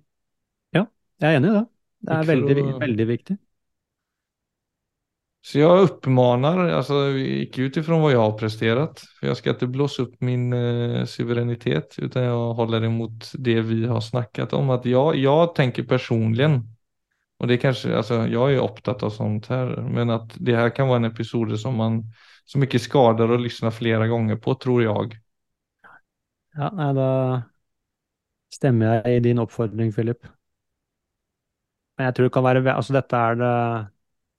Ja, 0.76 0.86
jeg 1.22 1.32
er 1.36 1.40
enig 1.40 1.52
i 1.52 1.56
det. 1.60 1.66
Det 2.02 2.18
er 2.18 2.28
veldig, 2.32 2.60
veldig 2.82 3.08
viktig. 3.08 3.38
Så 5.44 5.60
jag 5.60 5.80
uppmanar, 5.82 6.70
alltså 6.70 6.94
ikke 7.18 7.62
utifrån 7.62 8.02
vad 8.02 8.12
jag 8.14 8.20
har 8.20 8.38
presterat, 8.38 9.00
för 9.20 9.28
jag 9.28 9.38
ska 9.38 9.50
inte 9.50 9.68
blåsa 9.68 10.02
upp 10.04 10.22
min 10.22 10.54
eh, 10.54 11.06
suveränitet, 11.06 11.96
utan 11.98 12.24
jag 12.24 12.54
håller 12.54 12.84
emot 12.84 13.32
det 13.34 13.62
vi 13.62 13.86
har 13.86 14.02
snackat 14.02 14.54
om. 14.54 14.70
Att 14.70 14.86
jag, 14.86 15.16
jag 15.16 15.56
tänker 15.56 15.84
personligen, 15.84 16.76
och 17.42 17.48
det 17.48 17.58
kanske, 17.58 17.98
alltså 17.98 18.28
jag 18.28 18.54
är 18.54 18.60
opptatt 18.60 19.04
av 19.04 19.10
sånt 19.10 19.48
här, 19.48 19.66
men 19.82 20.10
att 20.10 20.34
det 20.40 20.56
här 20.56 20.70
kan 20.70 20.88
vara 20.88 20.98
en 20.98 21.06
episode 21.06 21.58
som 21.58 21.76
man 21.76 22.04
så 22.46 22.58
mycket 22.58 22.82
skadar 22.82 23.32
och 23.32 23.40
lyssnar 23.40 23.72
flera 23.72 24.08
gånger 24.08 24.36
på, 24.36 24.56
tror 24.56 24.84
jag. 24.84 25.18
Ja, 26.54 26.68
nei, 26.70 26.92
da 26.94 27.08
stemmer 28.54 29.00
jeg 29.00 29.16
i 29.18 29.24
din 29.26 29.42
oppfordring, 29.42 29.90
Philip. 29.96 30.28
Men 31.98 32.06
jeg 32.12 32.16
tror 32.16 32.30
det 32.30 32.34
kan 32.36 32.46
være 32.46 32.76
Altså, 32.76 32.94
dette 32.94 33.16
er 33.18 33.42
det 33.42 33.56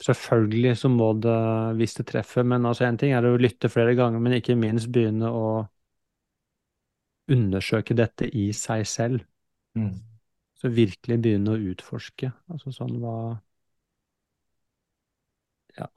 Selvfølgelig 0.06 0.76
så 0.78 0.88
må 0.88 1.12
det, 1.12 1.34
hvis 1.78 1.94
det 1.94 2.06
treffer, 2.06 2.42
men 2.42 2.66
altså 2.66 2.84
en 2.86 2.98
ting 2.98 3.12
er 3.14 3.26
å 3.26 3.36
lytte 3.38 3.70
flere 3.70 3.94
ganger, 3.98 4.22
men 4.22 4.38
ikke 4.38 4.56
minst 4.58 4.90
begynne 4.94 5.30
å 5.30 5.66
undersøke 7.30 7.94
dette 7.94 8.30
i 8.30 8.48
seg 8.52 8.86
selv. 8.86 9.22
Så 10.62 10.70
virkelig 10.70 11.18
begynne 11.18 11.56
å 11.56 11.62
utforske. 11.72 12.30
Altså 12.52 12.70
sånn 12.74 13.00
hva 13.02 13.16
Ja. 15.78 15.88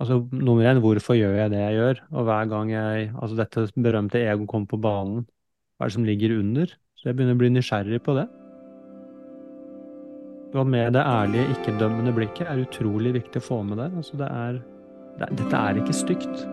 Altså 0.00 0.22
nummer 0.32 0.64
én, 0.64 0.80
hvorfor 0.80 1.18
gjør 1.18 1.34
jeg 1.36 1.50
det 1.52 1.58
jeg 1.60 1.74
gjør? 1.76 1.98
Og 2.12 2.24
hver 2.24 2.46
gang 2.48 2.70
jeg 2.72 3.10
Altså 3.12 3.36
dette 3.36 3.66
berømte 3.76 4.22
ego 4.22 4.46
kommer 4.46 4.70
på 4.70 4.80
banen, 4.80 5.26
hva 5.76 5.84
er 5.84 5.90
det 5.90 5.96
som 5.98 6.06
ligger 6.06 6.38
under? 6.38 6.72
Så 6.96 7.10
jeg 7.10 7.18
begynner 7.18 7.36
å 7.36 7.40
bli 7.42 7.50
nysgjerrig 7.52 8.00
på 8.06 8.14
det. 8.16 8.28
Og 10.54 10.66
med 10.68 10.92
det 10.94 11.02
ærlige, 11.02 11.48
ikke-dømmende 11.56 12.12
blikket 12.14 12.46
er 12.48 12.60
utrolig 12.62 13.14
viktig 13.16 13.40
å 13.40 13.44
få 13.44 13.62
med 13.66 13.80
der. 13.80 13.92
Altså 13.96 14.16
det 14.20 14.28
er, 14.28 14.60
det 15.18 15.28
Dette 15.40 15.60
er 15.60 15.80
ikke 15.80 15.96
stygt. 15.96 16.44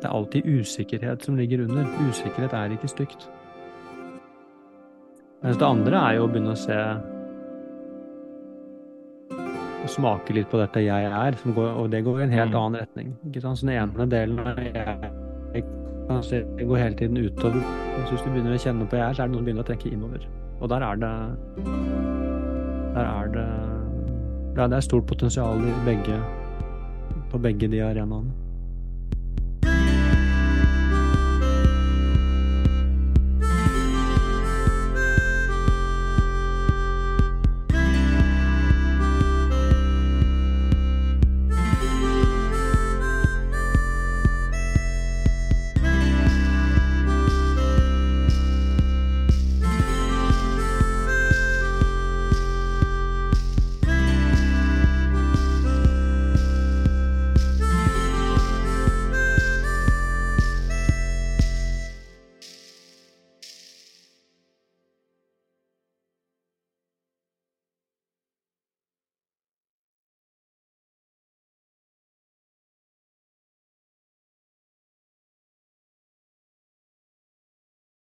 Det 0.00 0.08
er 0.08 0.16
alltid 0.18 0.48
usikkerhet 0.48 1.24
som 1.24 1.36
ligger 1.36 1.64
under. 1.64 1.88
Usikkerhet 2.08 2.52
er 2.52 2.74
ikke 2.76 2.90
stygt. 2.90 3.28
Mens 5.44 5.58
det 5.60 5.66
andre 5.68 5.98
er 6.00 6.16
jo 6.16 6.24
å 6.24 6.30
begynne 6.32 6.54
å 6.54 6.58
se 6.58 6.76
og 9.84 9.90
smake 9.92 10.32
litt 10.32 10.48
på 10.48 10.56
dette 10.56 10.80
jeg 10.80 11.08
er, 11.12 11.36
som 11.42 11.52
går, 11.52 11.66
og 11.76 11.90
det 11.92 12.00
går 12.06 12.22
i 12.22 12.24
en 12.24 12.30
helt 12.32 12.54
Mm. 12.54 12.60
annen 12.60 12.80
retning. 12.80 13.10
Ikke? 13.28 13.40
Så 13.42 13.52
den 13.60 13.74
ene 13.74 14.06
delen 14.08 14.38
av 14.40 14.56
jeg, 14.56 14.72
jeg, 15.54 15.64
kan 16.08 16.22
jeg 16.22 16.66
går 16.68 16.76
hele 16.80 16.96
tiden 16.96 17.16
utover. 17.20 17.60
Mens 17.98 18.10
hvis 18.10 18.22
du 18.24 18.30
begynner 18.30 18.54
å 18.56 18.62
kjenne 18.64 18.88
på 18.88 18.96
jeg 18.96 19.04
er, 19.04 19.12
så 19.12 19.22
er 19.22 19.26
det 19.28 19.32
noen 19.34 19.42
som 19.42 19.44
begynner 19.44 19.64
å 19.64 19.68
trekke 19.68 19.92
innover. 19.92 20.24
Og 20.60 20.68
der 20.68 20.80
er 20.82 20.96
det 20.96 21.12
Der 22.94 23.04
er 23.04 23.28
det 23.28 23.46
Ja, 24.56 24.66
det 24.68 24.76
er 24.76 24.80
stort 24.80 25.06
potensial 25.06 25.58
i 25.58 25.72
begge, 25.84 26.16
på 27.30 27.38
begge 27.42 27.68
de 27.68 27.80
arenaene. 27.82 28.30